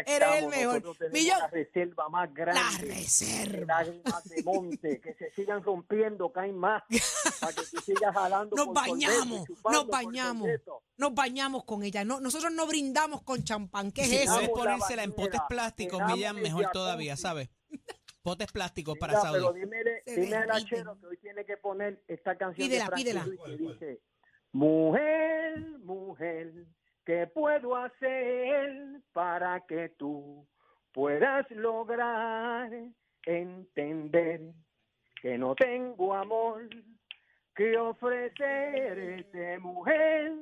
Eres 0.06 0.28
el 0.36 0.46
mejor. 0.46 0.82
Millón. 1.12 1.38
la 1.40 1.48
reserva 1.48 2.08
más 2.08 2.32
grande. 2.32 2.60
La 2.60 2.94
reserva. 2.94 3.84
de 3.84 4.42
monte, 4.44 5.00
que 5.00 5.14
se 5.14 5.32
sigan 5.32 5.62
rompiendo, 5.64 6.30
caen 6.30 6.56
más, 6.56 6.84
para 7.40 7.52
que 7.52 7.62
tú 7.62 7.80
sigas 7.80 8.14
jalando 8.14 8.54
Nos 8.54 8.66
por 8.66 8.74
bañamos, 8.74 9.48
nos 9.64 9.86
bañamos. 9.88 10.48
Nos 10.96 11.12
bañamos 11.12 11.64
con 11.64 11.82
ella. 11.82 12.04
No, 12.04 12.20
nosotros 12.20 12.52
no 12.52 12.68
brindamos 12.68 13.22
con 13.22 13.42
champán. 13.42 13.90
¿Qué 13.90 14.02
es 14.02 14.08
Si 14.08 14.16
eso? 14.16 14.40
la 14.40 14.48
ponérsela 14.48 15.02
en 15.02 15.12
potes 15.12 15.40
plásticos, 15.48 16.00
Millán, 16.06 16.36
mejor 16.36 16.70
todavía, 16.72 17.16
¿sabes? 17.16 17.48
Potes 18.22 18.50
plásticos 18.52 18.98
para 18.98 19.12
Mira, 19.14 19.22
Saudi. 19.22 19.38
pero 19.40 19.52
dímele, 19.52 20.02
Se 20.04 20.20
dime 20.20 20.36
al 20.36 20.50
achero 20.50 20.98
que 21.00 21.06
hoy 21.06 21.16
tiene 21.18 21.44
que 21.44 21.56
poner 21.56 22.02
esta 22.08 22.36
canción 22.36 22.68
Pídela, 22.68 22.84
de 22.86 22.90
pídela. 22.92 23.24
Ruiz 23.24 23.40
que 23.44 23.56
dice 23.56 24.00
Mujer, 24.52 25.58
mujer, 25.84 26.52
¿qué 27.04 27.26
puedo 27.26 27.76
hacer 27.76 29.02
para 29.12 29.64
que 29.66 29.90
tú 29.90 30.46
puedas 30.92 31.48
lograr 31.50 32.70
entender 33.24 34.40
que 35.20 35.36
no 35.36 35.54
tengo 35.54 36.14
amor 36.14 36.68
que 37.54 37.76
ofrecerte, 37.76 39.58
mujer, 39.58 40.32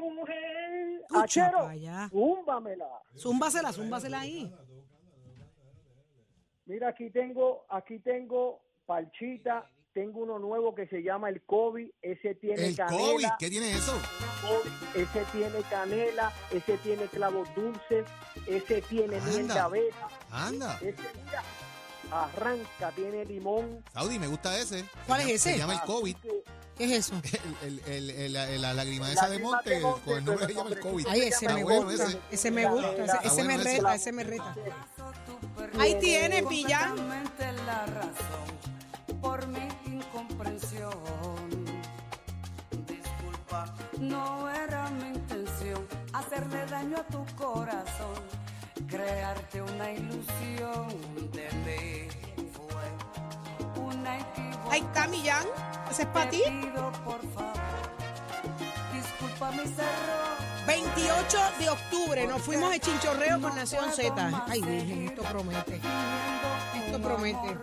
mujer? 0.00 1.02
Achero, 1.14 1.70
zúmbamela. 2.10 2.88
Zúmbasela, 3.16 3.72
zúmbasela 3.72 4.20
ahí. 4.20 4.52
Mira, 6.66 6.88
aquí 6.88 7.10
tengo, 7.10 7.64
aquí 7.68 8.00
tengo 8.00 8.60
Palchita, 8.86 9.70
tengo 9.92 10.20
uno 10.20 10.38
nuevo 10.38 10.74
que 10.74 10.86
se 10.88 11.02
llama 11.02 11.28
el 11.28 11.40
COVID, 11.42 11.88
ese 12.02 12.34
tiene 12.34 12.66
El 12.66 12.76
canela, 12.76 12.98
COVID, 12.98 13.28
¿qué 13.38 13.48
tiene 13.48 13.70
eso? 13.72 13.94
Ese 14.94 15.24
tiene 15.32 15.60
canela, 15.70 16.32
ese 16.52 16.76
tiene 16.78 17.06
clavos 17.06 17.48
dulces, 17.54 18.04
ese 18.46 18.82
tiene 18.82 19.20
miel 19.20 19.46
de 19.46 19.52
Anda. 19.52 19.64
abeja, 19.64 20.08
Anda. 20.30 20.76
ese 20.82 21.08
mira, 21.24 21.42
arranca, 22.10 22.90
tiene 22.94 23.24
limón. 23.24 23.82
Saudi, 23.92 24.18
me 24.18 24.26
gusta 24.26 24.56
ese. 24.58 24.84
¿Cuál 25.06 25.20
es 25.22 25.42
Se 25.42 25.50
ese? 25.50 25.58
llama 25.58 25.74
el 25.74 25.80
COVID. 25.82 26.16
que 26.16 26.44
¿Qué 26.76 26.84
es 26.84 26.90
eso? 26.92 27.14
El, 27.62 27.78
el, 27.86 27.90
el, 27.90 28.10
el- 28.10 28.32
la, 28.34 28.46
la 28.46 28.74
lágrima 28.74 29.10
esa 29.10 29.30
de 29.30 29.38
monte, 29.38 29.70
de 29.70 29.80
monte, 29.80 30.00
con 30.04 30.18
el 30.18 30.24
nombre 30.26 30.46
se 30.46 30.54
llama 30.54 30.70
el 30.70 30.80
COVID. 30.80 31.06
Ay, 31.08 31.20
ese 31.22 31.48
me 31.48 31.62
bueno 31.64 31.84
gusta. 31.86 32.04
ese. 32.04 32.18
Ese 32.30 32.50
me 32.50 32.66
gusta. 32.68 33.20
Ese, 33.24 33.44
me 33.44 33.56
reta, 33.56 33.94
ese 33.94 34.12
me 34.12 34.24
reta. 34.24 34.54
Ahí 35.78 35.98
tiene. 35.98 36.42
Completamente 36.42 37.52
la 37.64 37.86
razón 37.86 39.20
por 39.22 39.46
mi 39.46 39.66
incomprensión. 39.86 40.92
Disculpa, 42.86 43.74
no 43.98 44.50
era 44.50 44.90
mi 44.90 45.08
intención 45.16 45.86
hacerle 46.12 46.66
daño 46.66 46.98
a 46.98 47.04
tu 47.06 47.24
corazón, 47.36 48.20
crearte 48.86 49.62
una 49.62 49.92
ilusión 49.92 50.35
Ahí 54.76 54.82
está, 54.82 55.08
Millán. 55.08 55.46
Ese 55.90 56.02
es 56.02 56.08
para 56.08 56.28
ti. 56.28 56.42
Por 57.02 57.32
favor, 57.32 57.54
disculpa 58.92 59.50
mis 59.52 59.70
errores. 59.70 60.66
28 60.66 61.38
de 61.58 61.70
octubre 61.70 62.26
nos 62.26 62.42
fuimos 62.42 62.70
de 62.70 62.80
chinchorreo 62.80 63.40
con 63.40 63.56
Nación 63.56 63.90
Z. 63.90 64.44
Ay, 64.46 64.60
Virgen, 64.60 65.08
esto 65.08 65.22
promete. 65.22 65.80
Esto 66.74 67.00
promete. 67.00 67.58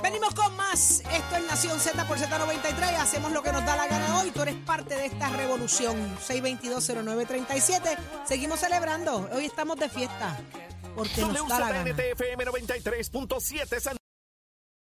Venimos 0.00 0.32
con 0.32 0.56
más. 0.56 1.00
Esto 1.00 1.36
es 1.36 1.46
Nación 1.48 1.80
Z 1.80 2.06
por 2.06 2.18
Z93. 2.18 3.00
Hacemos 3.00 3.32
lo 3.32 3.42
que 3.42 3.50
nos 3.50 3.66
da 3.66 3.74
la 3.74 3.88
gana 3.88 4.20
hoy. 4.20 4.30
Tú 4.30 4.42
eres 4.42 4.54
parte 4.64 4.94
de 4.94 5.06
esta 5.06 5.28
revolución. 5.30 6.16
6220937. 6.18 7.98
Seguimos 8.26 8.60
celebrando. 8.60 9.28
Hoy 9.32 9.46
estamos 9.46 9.76
de 9.76 9.88
fiesta. 9.88 10.38
Porque 10.94 11.22
nos 11.22 11.48
da 11.48 11.58
la 11.60 11.72
gana. 11.72 11.90
WZNTFM 11.90 12.44
93.7 12.44 13.80
San 13.80 13.96